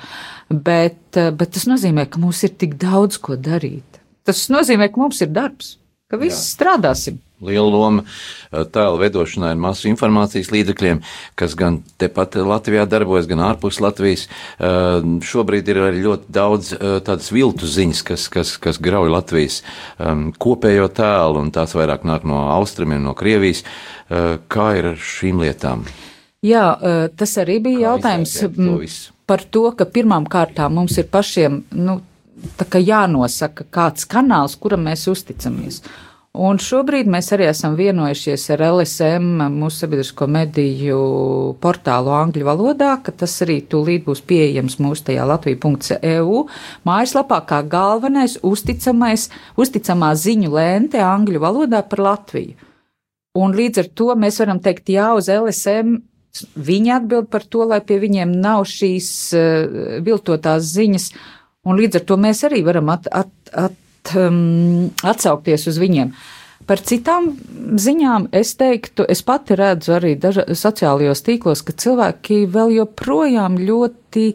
[0.53, 4.03] Bet, bet tas nozīmē, ka mums ir tik daudz ko darīt.
[4.29, 5.79] Tas nozīmē, ka mums ir darbs,
[6.13, 6.51] ka viss Jā.
[6.59, 11.03] strādāsim liela loma eh, tēla veidošanai un masu informācijas līdzekļiem,
[11.39, 14.27] kas gan tepat Latvijā darbojas, gan ārpus Latvijas.
[14.59, 19.61] Eh, šobrīd ir arī ļoti daudz eh, tādas viltu ziņas, kas, kas, kas grauj Latvijas
[19.99, 23.65] ehm, kopējo tēlu, un tās vairāk nāk no austrumiem, no Krievijas.
[24.53, 25.87] Kā ir ar šīm lietām?
[26.45, 26.65] Jā,
[27.17, 28.75] tas arī bija Kā jautājums to
[29.27, 31.99] par to, ka pirmām kārtām mums ir pašiem, nu,
[32.81, 35.83] jānosaka kāds kanāls, kuram mēs uzticamies.
[36.35, 40.97] Un šobrīd mēs arī esam vienojušies ar LSM, mūsu sabiedrisko mediju
[41.63, 46.41] portālu angļu valodā, ka tas arī tūlīt būs pieejams mūsu tajā latvija.eu
[46.91, 52.59] mājaslapā kā galvenais uzticamais, uzticamā ziņu lente angļu valodā par Latviju.
[53.39, 56.01] Un līdz ar to mēs varam teikt jā uz LSM.
[56.59, 61.09] Viņi atbild par to, lai pie viņiem nav šīs uh, viltotās ziņas,
[61.63, 63.79] un līdz ar to mēs arī varam at, at, at
[64.19, 66.15] um, atsaukties uz viņiem.
[66.65, 67.35] Par citām
[67.77, 74.27] ziņām es teiktu, es pati redzu arī daža, sociālajos tīklos, ka cilvēki vēl joprojām ļoti,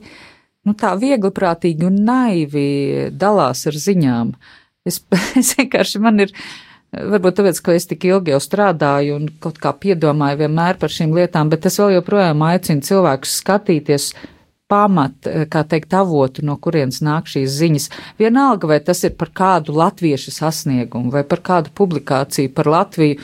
[0.70, 2.70] nu tā viegliprātīgi un naivi
[3.10, 4.34] dalās ar ziņām.
[4.86, 5.02] Es,
[5.42, 6.34] es vienkārši man ir,
[6.94, 11.16] varbūt tāpēc, ka es tik ilgi jau strādāju un kaut kā piedomāju vienmēr par šīm
[11.18, 14.12] lietām, bet es vēl joprojām aicinu cilvēkus skatīties
[14.70, 17.90] pamat, eh, kā teikt, avotu, no kurienes nāk šīs ziņas.
[18.22, 23.20] Vienalga, vai tas ir par kādu latviešu sasniegumu vai par kādu publikāciju par Latviju.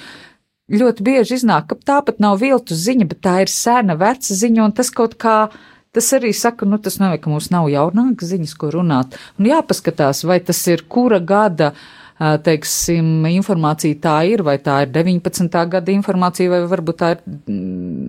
[0.72, 4.64] Ļoti bieži iznāk, ka tā pat nav viltus ziņa, bet tā ir sena, veca ziņa,
[4.66, 5.52] un tas kaut kā,
[5.94, 9.14] tas arī saka, nu tas nav, ka mums nav jaunākas ziņas, ko runāt.
[9.38, 11.78] Un jāpaskatās, vai tas ir kura gada uh,
[12.18, 15.58] teiksim, informācija tā ir, vai tā ir 19.
[15.70, 17.24] gada informācija, vai varbūt tā ir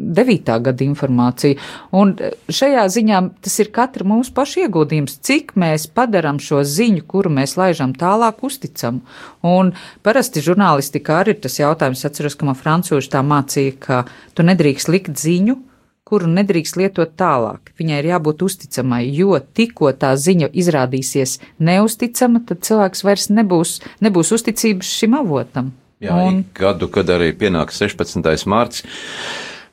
[0.07, 0.39] 9.
[0.47, 1.59] Mm, gada informācija.
[1.97, 2.15] Un
[2.49, 7.57] šajā ziņā tas ir katra mūsu paša ieguldījums, cik mēs padaram šo ziņu, kuru mēs
[7.59, 9.03] laižam tālāk, uzticam.
[9.47, 9.75] Un
[10.07, 14.93] parasti žurnālistikā arī ir tas jautājums, atceros, ka man francūži tā mācīja, ka tu nedrīkst
[14.93, 15.59] likt ziņu,
[16.07, 17.73] kuru nedrīkst lietot tālāk.
[17.81, 24.31] Viņai ir jābūt uzticamai, jo tikko tā ziņa izrādīsies neusticama, tad cilvēks vairs nebūs, nebūs
[24.39, 25.73] uzticības šim avotam.
[26.03, 26.43] Jā, un...
[26.55, 28.47] gadu, kad arī pienāks 16.
[28.53, 28.85] mārts,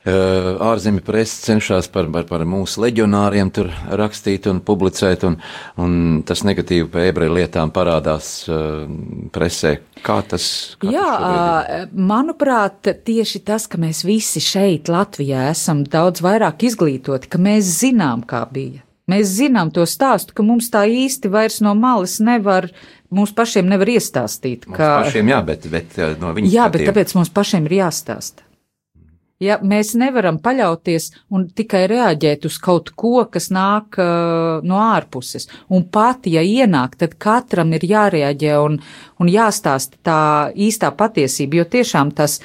[0.04, 5.38] ārzemju presa cenšas par, par, par mūsu leģionāriem tur rakstīt un publicēt, un,
[5.80, 8.44] un tas negatīvi pie ebreju lietām parādās
[9.36, 9.78] presē.
[10.04, 10.76] Kā tas?
[10.82, 17.32] Kā Jā, tas manuprāt, tieši tas, ka mēs visi šeit Latvijā esam daudz vairāk izglītoti,
[17.32, 18.84] ka mēs zinām, kā bija.
[19.12, 22.70] Mēs zinām to stāstu, ka mums tā īsti vairs no malas nevar,
[23.12, 24.68] mums pašiem nevar iestāstīt.
[24.68, 24.96] Mums ka...
[25.04, 26.52] pašiem jā, bet, bet no viņas.
[26.52, 26.74] Jā, skatiem.
[26.76, 28.48] bet tāpēc mums pašiem ir jāstāsta.
[29.43, 35.49] Ja mēs nevaram paļauties un tikai reaģēt uz kaut ko, kas nāk uh, no ārpuses,
[35.73, 38.77] un pat, ja ienāk, tad katram ir jārēģē un,
[39.19, 40.19] un jāstāsta tā
[40.53, 42.39] īstā patiesība, jo tiešām tas,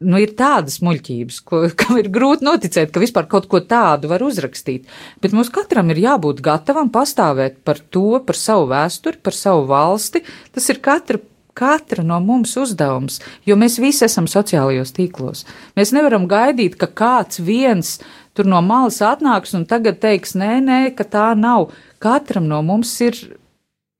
[0.00, 4.24] nu, ir tādas muļķības, ko, kam ir grūti noticēt, ka vispār kaut ko tādu var
[4.24, 4.88] uzrakstīt.
[5.22, 10.24] Bet mums katram ir jābūt gatavam pastāvēt par to, par savu vēsturi, par savu valsti.
[10.54, 11.20] Tas ir katra
[11.58, 15.44] katra no mums uzdevums, jo mēs visi esam sociālajos tīklos.
[15.76, 17.98] Mēs nevaram gaidīt, ka kāds viens
[18.36, 21.70] tur no malas atnāks un tagad teiks, nē, nē, ka tā nav.
[22.02, 23.18] Katram no mums ir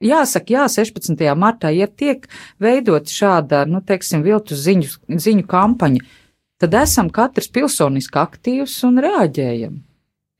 [0.02, 1.22] jāsaka, jā, 16.
[1.38, 2.26] martā, ja tiek
[2.62, 4.90] veidot šāda, nu, teiksim, viltus ziņu,
[5.26, 6.02] ziņu kampaņa,
[6.62, 9.78] tad esam katrs pilsoniski aktīvs un reaģējam.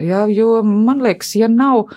[0.03, 1.93] Jā, jo man liekas, ja nav,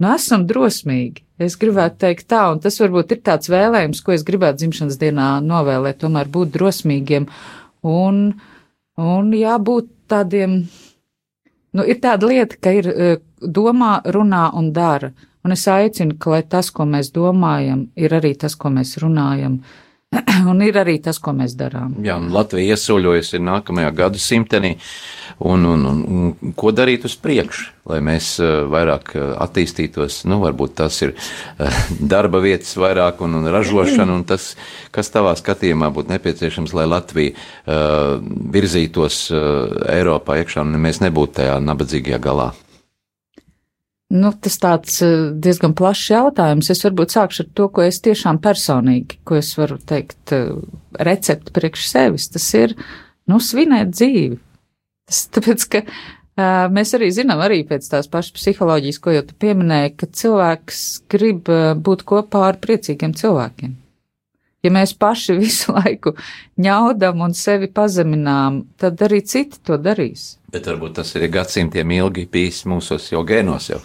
[0.00, 1.24] nu, esam drosmīgi.
[1.40, 5.28] Es gribētu teikt tā, un tas varbūt ir tāds vēlējums, ko es gribētu dzimšanas dienā
[5.40, 7.30] novēlēt, tomēr būt drosmīgiem
[7.88, 8.18] un,
[9.00, 10.58] un jābūt tādiem,
[11.72, 15.14] nu, ir tāda lieta, ka ir e, domā, runā un dara.
[15.40, 19.62] Un es aicinu, ka lai tas, ko mēs domājam, ir arī tas, ko mēs runājam.
[20.50, 21.92] un ir arī tas, ko mēs darām.
[22.02, 24.72] Jā, Latvija iesaļojusi nākamajā gadsimtenī,
[25.38, 30.24] un, un, un, un ko darīt uz priekšu, lai mēs uh, vairāk uh, attīstītos.
[30.30, 31.82] Nu, varbūt tas ir uh,
[32.14, 34.54] darba vietas vairāk un, un ražošana, un tas,
[34.94, 38.18] kas tavā skatījumā būtu nepieciešams, lai Latvija uh,
[38.56, 42.50] virzītos uh, Eiropā iekšā, un mēs nebūtu tajā nabadzīgajā galā.
[44.10, 46.70] Nu, tas tāds eh, diezgan plašs jautājums.
[46.72, 50.48] Es varbūt sākšu ar to, ko es tiešām personīgi, ko es varu teikt, eh,
[50.98, 52.26] recepti priekš sevis.
[52.34, 52.74] Tas ir,
[53.30, 54.40] nu, svinēt dzīvi.
[55.10, 59.34] Tas tāpēc, ka uh, mēs arī zinām, arī pēc tās pašas psiholoģijas, ko jau tu
[59.42, 61.50] pieminēji, ka cilvēks grib
[61.82, 63.74] būt kopā ar priecīgiem cilvēkiem.
[64.64, 66.14] Ja mēs paši visu laiku
[66.60, 70.34] ņaudam un sevi pazeminām, tad arī citi to darīs.
[70.52, 73.80] Bet varbūt tas ir gadsimtiem ilgi bijis mūsos jau gēnos jau.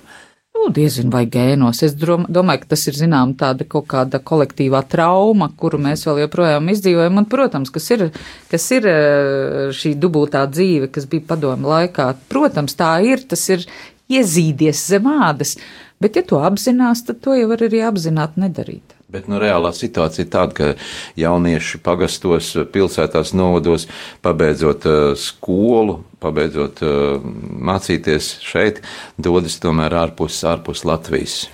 [0.55, 1.81] Nu, diezin vai gēnos.
[1.83, 6.71] Es domāju, ka tas ir zinām tāda kaut kāda kolektīvā trauma, kuru mēs vēl joprojām
[6.71, 7.19] izdzīvojam.
[7.19, 8.05] Un, protams, kas ir,
[8.49, 12.07] kas ir eh, šī dubultā dzīve, kas bija padomu laikā.
[12.31, 13.67] Protams, tā ir, tas ir
[14.09, 15.57] iezīdies zem ādas.
[16.01, 18.94] Bet, ja to apzinās, tad to jau var arī apzināti nedarīt.
[19.15, 20.71] Bet nu, reālā situācija ir tāda, ka
[21.19, 23.87] jaunieši pagastos, pilsētās novados,
[24.25, 27.23] pabeidzot uh, skolu, pabeidzot uh,
[27.71, 28.83] mācīties šeit,
[29.15, 31.45] dodas tomēr ārpus, ārpus Latvijas.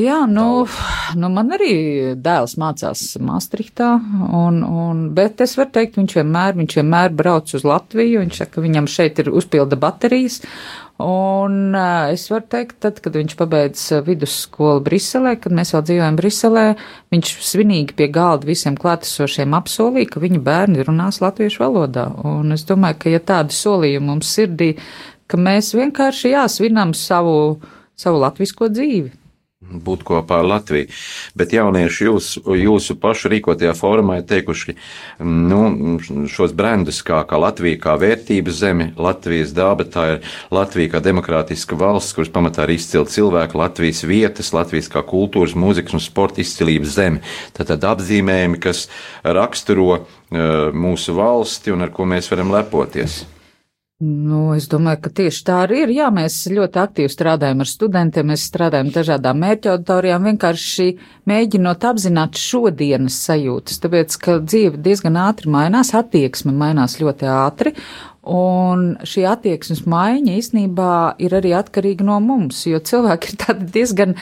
[0.00, 0.64] Jā, nu,
[1.20, 1.72] nu man arī
[2.16, 3.90] dēls mācās Maastrichtā,
[4.38, 8.54] un, un, bet es varu teikt, viņš vienmēr, viņš vienmēr brauc uz Latviju, viņš saka,
[8.54, 10.40] ka viņam šeit ir uzpilda baterijas,
[11.02, 11.74] Un
[12.12, 16.64] es varu teikt, tad, kad viņš pabeidz vidusskolu Briselē, kad mēs vēl dzīvojam Briselē,
[17.10, 22.06] viņš svinīgi pie galda visiem klātesošiem apsolīja, ka viņa bērni runās latviešu valodā.
[22.28, 24.74] Un es domāju, ka ja tādi solījumi mums sirdī,
[25.26, 27.58] ka mēs vienkārši jāsvinam savu,
[27.98, 29.21] savu latvisko dzīvi.
[29.62, 30.88] Būt kopā ar Latviju.
[31.38, 34.76] Bet jaunieši jūs, jūsu pašu rīkotajā formā ir teikuši
[35.24, 35.98] nu,
[36.30, 41.78] šos brendus kā, kā Latvija, kā vērtības zeme, Latvijas daba, tā ir Latvija kā demokrātiska
[41.78, 46.96] valsts, kuras pamatā ir izcili cilvēki, Latvijas vietas, Latvijas kā kultūras, mūzikas un sporta izcilības
[46.98, 47.22] zeme.
[47.56, 48.88] Tātad apzīmējumi, kas
[49.24, 50.06] raksturo uh,
[50.74, 53.22] mūsu valsti un ar ko mēs varam lepoties.
[54.02, 55.90] Nu, es domāju, ka tieši tā arī ir.
[55.94, 60.86] Jā, mēs ļoti aktīvi strādājam ar studentiem, mēs strādājam dažādām mērķa auditorijām, vienkārši
[61.30, 67.74] mēģinot apzināt šodienas sajūtas, tāpēc, ka dzīve diezgan ātri mainās, attieksme mainās ļoti ātri,
[68.26, 74.16] un šī attieksmes maiņa īstenībā ir arī atkarīga no mums, jo cilvēki ir tādi diezgan.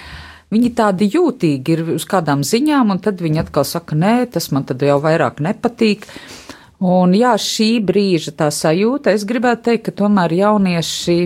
[0.51, 4.69] Viņi tādi jūtīgi ir uz kādām ziņām, un tad viņi atkal saka, nē, tas man
[4.69, 6.05] tad jau vairāk nepatīk.
[6.05, 6.39] Uh,
[6.81, 11.16] Un jā, šī brīža tā sajūta, es gribētu teikt, ka tomēr jaunieši,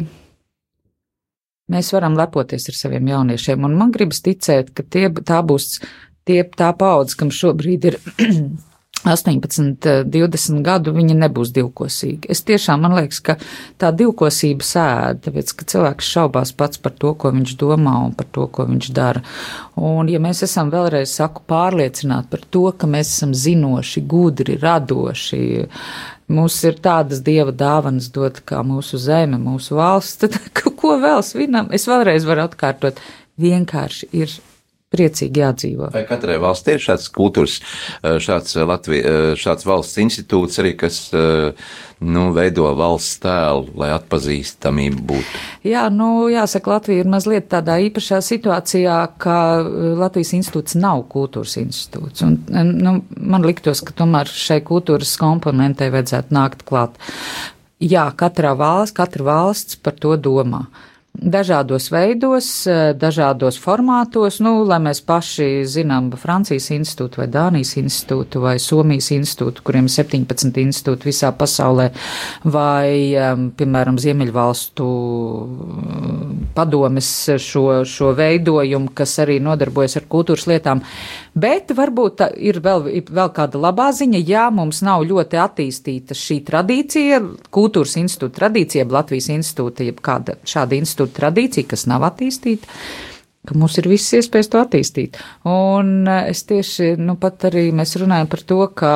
[1.71, 5.79] mēs varam lepoties ar saviem jauniešiem, un man gribas ticēt, ka tie, tā būs
[6.27, 8.01] tie, tā paudze, kam šobrīd ir
[9.05, 12.31] 18, 20 gadu viņa nebūs divkosīga.
[12.33, 13.37] Es tiešām man liekas, ka
[13.81, 18.29] tā divkosība sēda, tāpēc, ka cilvēks šaubās pats par to, ko viņš domā un par
[18.33, 19.25] to, ko viņš dara.
[19.77, 25.43] Un ja mēs esam vēlreiz saku pārliecināti par to, ka mēs esam zinoši, gudri, radoši,
[26.33, 30.41] mums ir tādas dieva dāvanas dot kā mūsu zeme, mūsu valsts, tad
[30.81, 31.69] ko vēl svinam?
[31.77, 33.01] Es vēlreiz varu atkārtot,
[33.41, 34.33] vienkārši ir
[34.95, 35.91] priecīgi jādzīvo.
[35.95, 37.59] Vai katrai valstī ir šāds kultūras,
[38.03, 41.01] eh, šāds, eh, Latvija, eh, šāds valsts institūts arī, kas
[42.05, 45.43] nu, veido valsts tēlu, lai atpazīstamība būtu?
[45.65, 49.37] Jā, nu, jāsaka, Latvija ir mazliet tādā īpašā situācijā, ka
[49.97, 52.25] Latvijas institūts nav kultūras institūts.
[52.27, 52.39] Un,
[52.75, 56.99] nu, man liktos, ka tomēr šai kultūras komponentei vajadzētu nākt klāt.
[57.81, 60.67] Jā, katra valsts, katra valsts par to domā
[61.15, 68.41] dažādos veidos, eh, dažādos formātos, nu, lai mēs paši zinām Francijas institūtu vai Dānijas institūtu
[68.41, 71.91] vai Somijas institūtu, kuriem ir 17 institūti visā pasaulē,
[72.45, 73.15] vai,
[73.57, 74.89] piemēram, Ziemeļvalstu
[76.55, 80.83] padomes šo, šo veidojumu, kas arī nodarbojas ar kultūras lietām.
[81.35, 87.21] Bet varbūt ir vēl, vēl kāda labā ziņa, ja mums nav ļoti attīstīta šī tradīcija,
[87.51, 92.71] kultūras institūta tradīcija, Latvijas institūta, jeb kāda šāda institūta tradīcija, kas nav attīstīta
[93.53, 95.19] mums ir visas iespējas to attīstīt.
[95.49, 98.93] Un es tieši, nu pat arī mēs runājam par to, ka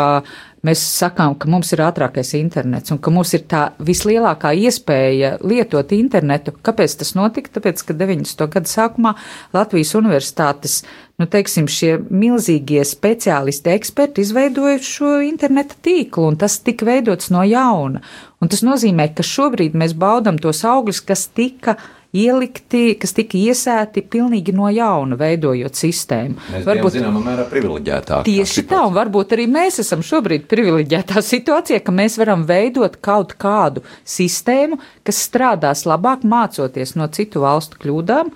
[0.66, 5.92] mēs sakām, ka mums ir ātrākais internets un ka mums ir tā vislielākā iespēja lietot
[5.94, 6.55] internetu.
[6.64, 7.53] Kāpēc tas notika?
[7.59, 8.49] Tāpēc, ka 90.
[8.55, 9.12] gada sākumā
[9.55, 10.81] Latvijas universitātes,
[11.21, 17.44] nu, teiksim, šie milzīgie speciālisti, eksperti izveidoja šo interneta tīklu, un tas tika veidots no
[17.47, 18.03] jauna.
[18.42, 21.77] Un tas nozīmē, ka šobrīd mēs baudam tos augļus, kas tika
[22.16, 26.38] ielikti, kas tika iesēti pilnīgi no jauna, veidojot sistēmu.
[26.55, 28.25] Mēs varbūt zināmā mērā privileģētāk.
[28.29, 33.35] Tieši tā, un varbūt arī mēs esam šobrīd privileģētā situācijā, ka mēs varam veidot kaut
[33.40, 38.33] kādu sistēmu, kas strādās labāk mācoties no citu valstu kļūdām,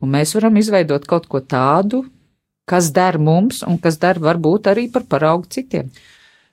[0.00, 2.06] un mēs varam izveidot kaut ko tādu,
[2.70, 5.90] kas der mums un kas der varbūt arī par paraugu citiem.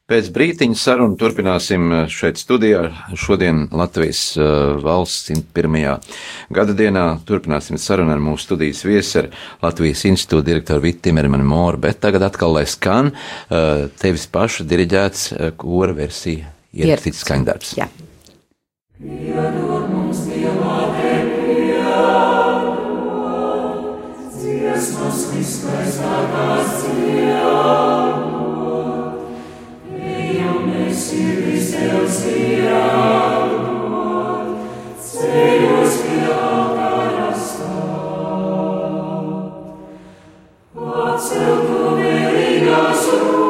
[0.07, 2.85] Pēc brītiņa sarunu turpināsim eh, šeit studijā.
[3.19, 6.13] Šodien Latvijas uh, valsts 101.
[6.55, 9.27] gada dienā turpināsim sarunu ar mūsu studijas viesi, ar
[9.65, 15.27] Latvijas institūta direktoru Vitu Timermanu Moru, bet tagad atkal, lai skan uh, tevis paša diriģēts
[15.59, 17.75] kora versija, ierakstīts skaņdarbs.
[17.81, 17.91] Jā.
[18.95, 19.86] Piedod
[32.07, 32.47] sirdis
[41.27, 41.67] tev
[43.07, 43.46] sirādot,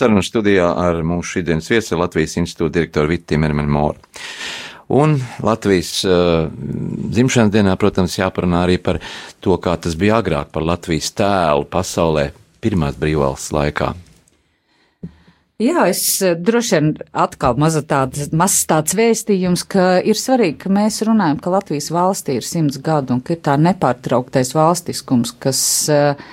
[0.00, 4.10] sarunu studijā ar mūsu šīdienas viesi Latvijas institūta direktoru Vitu Timermanu Moru.
[4.90, 8.98] Un Latvijas uh, dzimšanas dienā, protams, jāparunā arī par
[9.38, 12.32] to, kā tas bija agrāk, par Latvijas tēlu pasaulē
[12.64, 13.92] pirmās brīvvalsts laikā.
[15.62, 20.74] Jā, es uh, droši vien atkal maza tāds, mazs tāds vēstījums, ka ir svarīgi, ka
[20.74, 25.62] mēs runājam, ka Latvijas valstī ir simts gadu un ka ir tā nepārtrauktais valstiskums, kas
[25.92, 26.30] uh,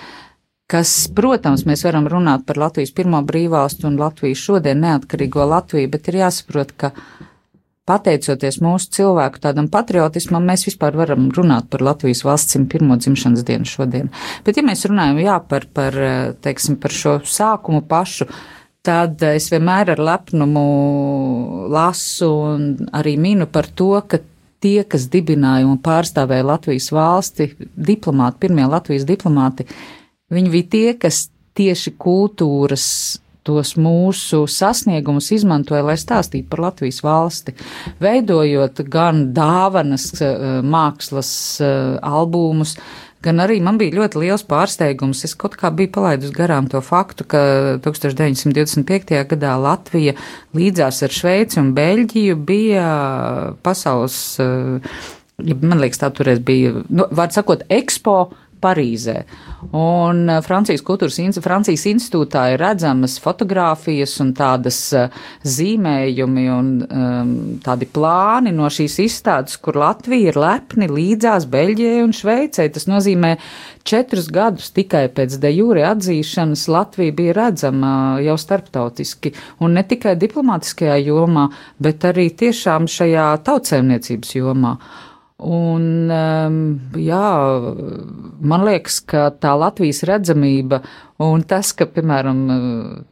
[0.71, 6.11] kas, protams, mēs varam runāt par Latvijas pirmo brīvvalstu un Latvijas šodien neatkarīgo Latviju, bet
[6.11, 6.91] ir jāsaprot, ka
[7.87, 13.67] pateicoties mūsu cilvēku tādam patriotismam, mēs vispār varam runāt par Latvijas valsts pirmo dzimšanas dienu
[13.67, 14.11] šodien.
[14.43, 15.95] Bet, ja mēs runājam, jā, par, par,
[16.43, 18.27] teiksim, par šo sākumu pašu,
[18.83, 20.65] tad es vienmēr ar lepnumu
[21.71, 24.19] lasu un arī minu par to, ka
[24.63, 29.67] tie, kas dibināja un pārstāvēja Latvijas valsti, diplomāti, pirmie Latvijas diplomāti,
[30.33, 32.87] Viņi bija tie, kas tieši kultūras
[33.47, 37.55] tos mūsu sasniegumus izmantoja, lai stāstītu par Latvijas valsti,
[38.03, 41.31] veidojot gan dāvanas eh, mākslas
[41.63, 42.75] eh, albumus,
[43.23, 45.23] gan arī man bija ļoti liels pārsteigums.
[45.25, 47.43] Es kaut kā biju palaidus garām to faktu, ka
[47.85, 49.15] 1925.
[49.31, 50.17] gadā Latvija
[50.57, 52.89] līdzās ar Šveici un Beļģiju bija
[53.63, 54.99] pasaules, eh,
[55.63, 58.19] man liekas, tā toreiz bija, nu, vārds sakot, ekspo
[58.63, 59.21] Parīzē.
[59.77, 65.07] Un uh, Francijas kultūras Francijas institūtā ir redzamas fotogrāfijas un tādas uh,
[65.47, 67.33] zīmējumi un um,
[67.63, 72.69] tādi plāni no šīs izstādes, kur Latvija ir lepni līdzās Beļģijai un Šveicei.
[72.73, 73.35] Tas nozīmē
[73.87, 77.91] četrus gadus tikai pēc de jūri atzīšanas Latvija bija redzama
[78.23, 79.33] jau starptautiski
[79.63, 81.47] un ne tikai diplomātiskajā jomā,
[81.81, 84.77] bet arī tiešām šajā tautsēmniecības jomā.
[85.37, 86.55] Un, um,
[86.97, 87.25] jā,
[88.41, 90.79] man liekas, ka tā Latvijas redzamība
[91.21, 92.39] un tas, ka, piemēram,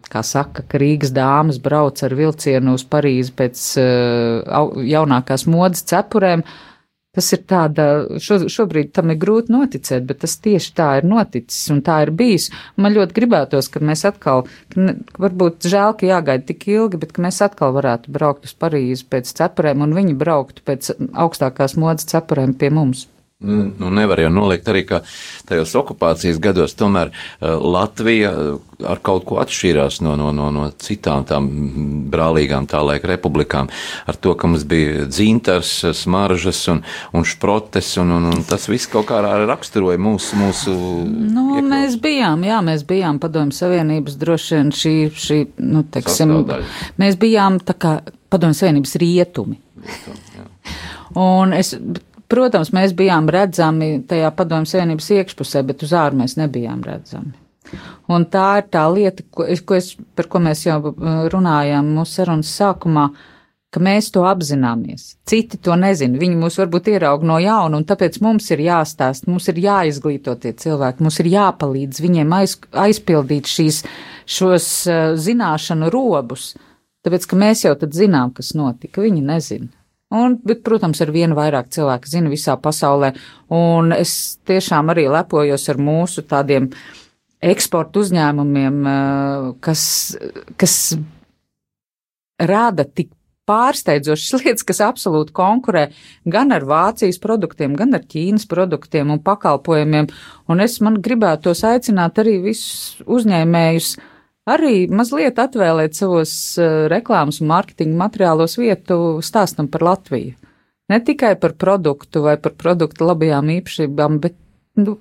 [0.10, 6.42] kā saka, ka Rīgas dāmas brauc ar vilcienu uz Parīzi pēc uh, jaunākās modas cepurēm,
[6.42, 6.75] uh,
[7.16, 7.86] Tas ir tāda,
[8.22, 12.12] šo, šobrīd tam ir grūti noticēt, bet tas tieši tā ir noticis un tā ir
[12.16, 12.50] bijis.
[12.76, 17.16] Man ļoti gribētos, ka mēs atkal, ka ne, varbūt žēl, ka jāgaida tik ilgi, bet
[17.16, 20.94] ka mēs atkal varētu braukt uz Parīzi pēc cepurēm un viņi brauktu pēc
[21.26, 23.08] augstākās modas cepurēm pie mums.
[23.40, 25.02] Nu, nu, nevar jau noliegt arī, ka
[25.44, 30.70] tajos okupācijas gados tomēr uh, Latvija uh, ar kaut ko atšķīrās no, no, no, no
[30.80, 31.50] citām tām
[32.14, 33.68] brālīgām tā laika republikām.
[34.08, 36.80] Ar to, ka mums bija dzintars, smaržas un,
[37.12, 40.40] un šprotes, un, un, un tas viss kaut kā raksturoja mūsu.
[40.40, 41.70] mūsu nu, iekļaus.
[41.76, 46.38] mēs bijām, jā, mēs bijām padomju savienības droši vien šī, šī nu, teksim,
[47.04, 47.98] mēs bijām tā kā
[48.32, 49.60] padomju savienības rietumi.
[49.84, 50.52] Rietum, jā.
[51.20, 51.76] Un es
[52.32, 57.36] Protams, mēs bijām redzami tajā padomju savienības iekšpusē, bet uz āru mēs nebijām redzami.
[58.12, 62.20] Un tā ir tā lieta, ko ko es, par ko mēs jau uh, runājām mūsu
[62.20, 63.08] sarunas sākumā,
[63.74, 65.16] ka mēs to apzināmies.
[65.28, 66.20] Citi to nezina.
[66.22, 70.54] Viņi mūs varbūt ieraug no jauna, un tāpēc mums ir jāstāst, mums ir jāizglīto tie
[70.54, 72.56] cilvēki, mums ir jāpalīdz viņiem aiz,
[72.86, 73.82] aizpildīt šīs,
[74.38, 76.54] šos uh, zināšanu robus.
[77.06, 79.70] Tāpēc, ka mēs jau tad zinām, kas notika, viņi nezina.
[80.14, 83.16] Un, bet, protams, ar vienu vairāk cilvēku zina visā pasaulē,
[83.50, 86.70] un es tiešām arī lepojos ar mūsu tādiem
[87.42, 89.84] eksporta uzņēmumiem, eh, kas,
[90.62, 90.76] kas
[92.38, 93.10] rada tik
[93.50, 95.88] pārsteidzošas lietas, kas absolūti konkurē
[96.26, 100.10] gan ar Vācijas produktiem, gan ar Ķīnas produktiem un pakalpojumiem,
[100.50, 103.96] un es man gribētos aicināt arī visus uzņēmējus,
[104.50, 110.36] arī mazliet atvēlēt savos uh, reklāmas un mārketinga materiālos vietu stāstam par Latviju.
[110.90, 114.36] Ne tikai par produktu vai par produktu labajām īpašībām, bet,
[114.78, 115.00] nu,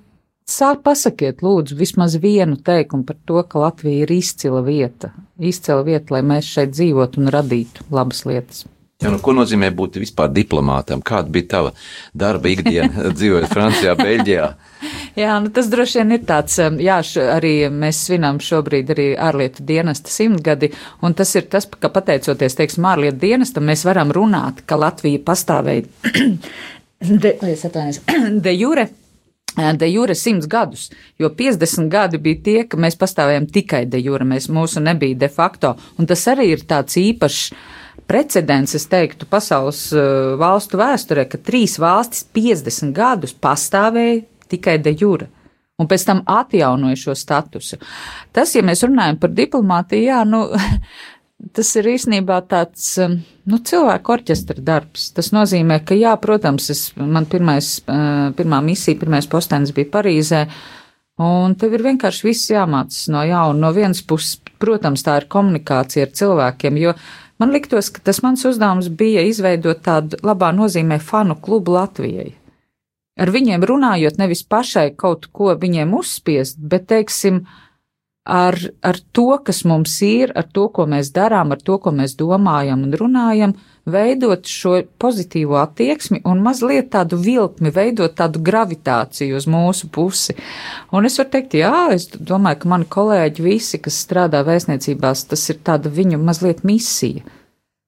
[0.49, 6.15] sāk pasakiet lūdzu vismaz vienu teikumu par to, ka Latvija ir izcila vieta, izcila vieta,
[6.15, 8.65] lai mēs šeit dzīvotu un radītu labas lietas.
[9.03, 11.01] Ja, nu, ko nozīmē būt vispār diplomātam?
[11.03, 11.71] Kāda bija tava
[12.15, 14.45] darba ikdiena dzīvojot Francijā, Beļģijā?
[15.19, 19.07] Jā, nu tas droši vien ir tāds, um, jā, š, arī mēs svinām šobrīd arī
[19.19, 20.71] ārlietu dienesta simtgadi,
[21.03, 25.87] un tas ir tas, ka pateicoties, teiksim, ārlietu dienestam, mēs varam runāt, ka Latvija pastāvēja
[27.25, 27.35] de,
[28.47, 28.89] de jure
[29.55, 30.89] de jure simts gadus,
[31.19, 35.29] jo 50 gadi bija tie, ka mēs pastāvējam tikai de jure, mēs mūsu nebija de
[35.31, 37.53] facto, un tas arī ir tāds īpašs
[38.07, 44.93] precedents, es teiktu, pasaules uh, valstu vēsturē, ka trīs valstis 50 gadus pastāvēja tikai de
[44.99, 45.29] jure.
[45.81, 47.81] Un pēc tam atjaunoja šo statusu.
[48.35, 50.45] Tas, ja mēs runājam par diplomātiju, jā, nu,
[51.55, 53.17] tas ir īstenībā tāds, um,
[53.51, 55.09] nu, cilvēku orķestra darbs.
[55.17, 60.45] Tas nozīmē, ka, jā, protams, es, man pirmais, uh, pirmā misija, pirmais postenis bija Parīzē,
[61.25, 63.59] un tev ir vienkārši viss jāmācas no jauna.
[63.67, 66.95] No vienas puses, protams, tā ir komunikācija ar cilvēkiem, jo
[67.39, 72.31] Man liktos, ka tas mans uzdevums bija izveidot tādu labā nozīmē fanu klubu Latvijai.
[73.19, 77.43] Ar viņiem runājot, nevis pašai kaut ko viņiem uzspiest, bet, teiksim,
[78.27, 82.17] ar, ar to, kas mums ir, ar to, ko mēs darām, ar to, ko mēs
[82.19, 83.55] domājam un runājam,
[83.85, 90.35] veidot šo pozitīvo attieksmi un mazliet tādu vilkmi, veidot tādu gravitāciju uz mūsu pusi.
[90.95, 95.49] Un es varu teikt, jā, es domāju, ka mani kolēģi visi, kas strādā vēstniecībās, tas
[95.53, 97.25] ir tāda viņu mazliet misija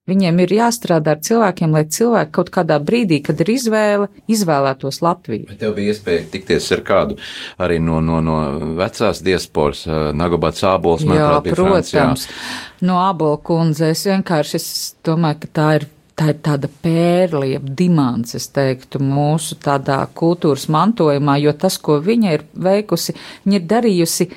[0.08, 5.48] Viņiem ir jāstrādā ar cilvēkiem, lai cilvēki kaut kādā brīdī, kad ir izvēle, izvēlētos Latviju.
[5.50, 7.18] Vai tev bija iespēja tikties ar kādu
[7.60, 8.38] arī no, no, no
[8.78, 9.84] vecās diasporas,
[10.16, 11.92] Nagabats Ābols, manuprāt, bija protams.
[11.92, 12.56] Francijā?
[12.88, 14.68] No Ābola kundze es vienkārši es
[15.04, 15.88] domāju, ka tā ir
[16.18, 22.34] tā ir tāda pērlija, dimants, es teiktu, mūsu tādā kultūras mantojumā, jo tas, ko viņa
[22.34, 24.28] ir veikusi, viņa ir darījusi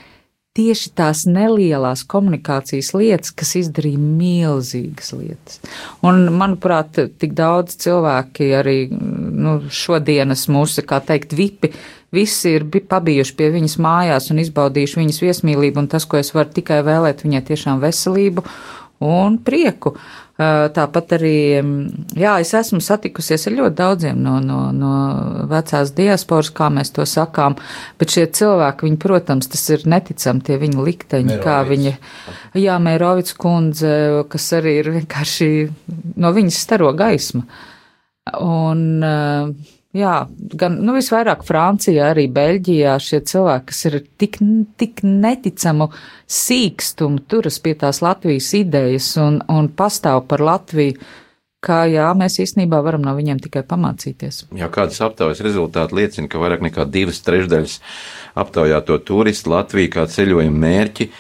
[0.58, 5.62] tieši tās nelielās komunikācijas lietas, kas izdarīja milzīgas lietas.
[6.04, 11.72] Un, manuprāt, tik daudz cilvēki arī nu, šodienas mūsu, kā teikt, vipi,
[12.12, 16.52] visi ir pabijuši pie viņas mājās un izbaudījuši viņas viesmīlību, un tas, ko es varu
[16.60, 18.44] tikai vēlēt viņai tiešām veselību
[19.08, 19.96] un prieku.
[20.40, 21.60] Tāpat arī,
[22.18, 24.94] jā, es esmu satikusies ar ļoti daudziem no, no, no
[25.52, 27.58] vecās diasporas, kā mēs to sakām,
[28.02, 31.44] bet šie cilvēki, viņi, protams, tas ir neticami, tie viņa likteņi, Mērovic.
[31.46, 31.94] kā viņa,
[32.64, 33.94] jā, Mērovic kundze,
[34.32, 35.52] kas arī ir vienkārši
[36.24, 37.44] no viņas staro gaisma.
[38.42, 40.14] Un, uh, Jā,
[40.56, 44.38] gan nu, visvairāk Francijā, arī Beļģijā šie cilvēki, kas ir tik,
[44.80, 45.90] tik neticamu
[46.32, 50.96] sīkstumu, turas pie tās Latvijas idejas un, un pastāv par Latviju,
[51.62, 54.46] kā jā, mēs īstenībā varam no viņiem tikai pamācīties.
[54.56, 57.78] Jā, kādas aptaujas rezultāti liecina, ka vairāk nekā divas trešdaļas
[58.40, 61.12] aptaujāto turistu Latviju kā ceļojuma mērķi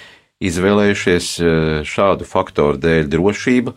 [0.47, 3.75] izvēlējušies eh, šādu faktoru dēļ drošību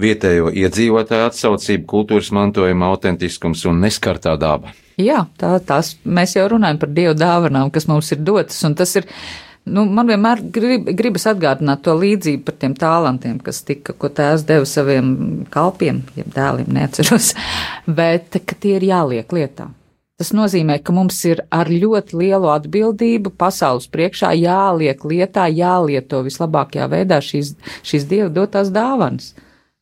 [0.00, 4.74] vietējo iedzīvotāju atsaucība, kultūras mantojuma autentiskums un neskartā daba.
[5.00, 8.92] Jā, tā, tās mēs jau runājam par dievu dāvanām, kas mums ir dotas, un tas
[9.00, 9.08] ir.
[9.66, 14.44] Nu, man vienmēr grib, gribas atgādināt to līdzību par tiem talantiem, kas tika, ko tēvs
[14.46, 15.08] deva saviem
[15.50, 17.32] kalpiem, jeb dēliem, neatceros,
[17.98, 19.66] bet ka tie ir jāliek lietā.
[20.20, 26.86] Tas nozīmē, ka mums ir ar ļoti lielu atbildību pasaules priekšā jāliek lietā, jālieto vislabākajā
[26.92, 29.34] veidā šīs, šīs dievu dotās dāvanas.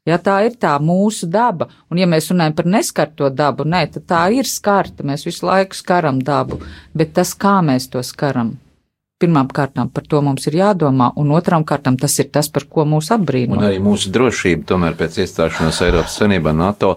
[0.05, 4.05] Ja tā ir tā mūsu daba, un ja mēs runājam par neskarto dabu, nē, tad
[4.11, 6.59] tā ir skarta, mēs visu laiku skaram dabu,
[6.93, 8.51] bet tas, kā mēs to skaram,
[9.25, 12.85] pirmām kārtām par to mums ir jādomā, un otrām kārtām tas ir tas, par ko
[12.89, 13.57] mūs apbrīno.
[13.57, 16.95] Un arī mūsu drošība, tomēr pēc iestāšanās Eiropas Savienībā, NATO,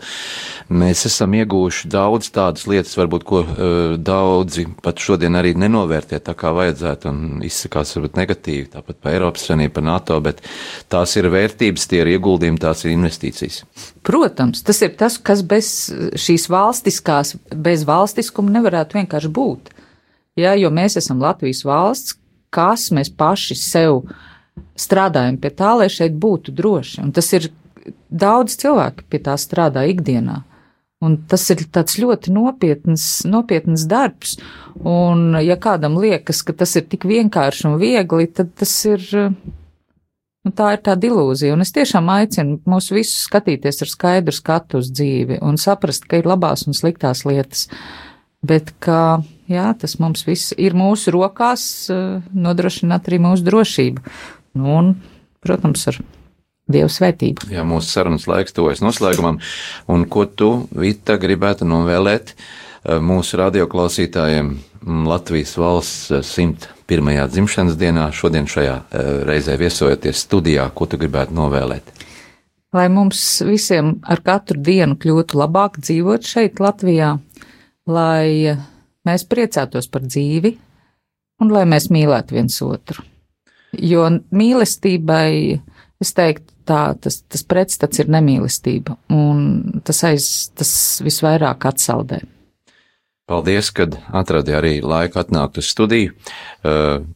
[0.67, 3.59] mēs esam ieguvuši daudz tādas lietas, varbūt, ko uh,
[3.97, 9.47] daudzi pat šodien arī nenovērtē tā kā vajadzētu un izsakās varbūt negatīvi, tāpat par Eiropas
[9.47, 10.43] Savienību, par NATO, bet
[10.91, 13.63] tās ir vērtības, tie ir ieguldījumi, tās ir investīcijas.
[14.07, 15.71] Protams, tas ir tas, kas bez
[16.19, 19.73] šīs valstiskās, bez valstiskuma nevarētu vienkārši būt.
[20.37, 22.17] Ja, jo mēs esam Latvijas valsts,
[22.53, 24.03] kas mēs paši sev
[24.77, 27.01] strādājam pie tā, lai šeit būtu droši.
[27.05, 27.49] Un tas ir
[28.09, 30.43] daudz cilvēku pie tā strādā ikdienā.
[31.05, 34.37] Un tas ir ļoti nopietns, nopietns darbs.
[34.81, 39.05] Un, ja kādam liekas, ka tas ir tik vienkārši un viegli, tad tas ir.
[40.45, 44.79] Nu, tā ir tāda ilūzija, un es tiešām aicinu mūs visus skatīties ar skaidru skatu
[44.79, 47.65] uz dzīvi un saprast, ka ir labās un sliktās lietas,
[48.47, 49.19] bet ka
[49.51, 54.05] jā, tas mums viss ir mūsu rokās, eh, nodrošināt arī mūsu drošību.
[54.57, 54.95] Nu, un,
[55.43, 55.99] protams, ar
[56.67, 57.47] Dievu svētību.
[57.47, 59.37] Jā, mūsu sarunas laiks tuvojas noslēgumam,
[59.87, 64.57] un ko tu, Vita, gribētu novēlēt eh, mūsu radioklausītājiem
[65.07, 67.13] Latvijas valsts 101.
[67.13, 68.81] Eh, dzimšanas dienā, šodien šajā
[69.27, 71.95] reizē viesojoties studijā, ko tu gribētu novēlēt?
[72.75, 77.13] Lai mums visiem ar katru dienu kļūtu labāk dzīvot šeit, Latvijā,
[77.87, 78.57] lai
[79.07, 80.53] mēs priecātos par dzīvi
[81.43, 83.03] un lai mēs mīlētu viens otru.
[83.77, 85.59] Jo mīlestībai,
[86.01, 90.27] es teiktu, tā, tas, tas pretstats ir nemīlestība, un tas, aiz,
[90.57, 90.71] tas
[91.05, 92.21] visvairāk atsaldē.
[93.27, 96.13] Paldies, kad atradi arī laiku atnākt uz studiju,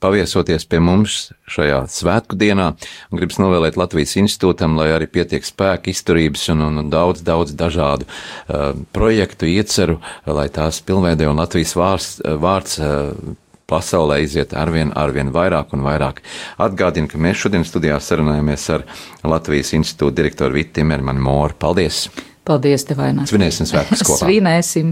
[0.03, 2.74] paviesoties pie mums šajā svētku dienā.
[3.16, 8.74] Gribas novēlēt Latvijas institūtam, lai arī pietiek spēka, izturības un, un, daudz, daudz dažādu uh,
[8.91, 12.09] projektu, ieceru, lai tās pilnveidē un Latvijas vārds,
[12.43, 13.38] vārds uh,
[13.72, 16.20] pasaulē iziet arvien, arvien vairāk un vairāk.
[16.59, 18.84] Atgādinu, ka mēs šodien studijā sarunājamies ar
[19.24, 21.55] Latvijas institūta direktoru Vitu Timermanu Moru.
[21.55, 22.09] Paldies!
[22.43, 23.24] Paldies, tev, Aina!
[23.32, 24.26] Svinēsim svētkus kopā!
[24.26, 24.91] Svinēsim!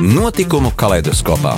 [0.00, 1.56] Notikumu kaleidoskopā.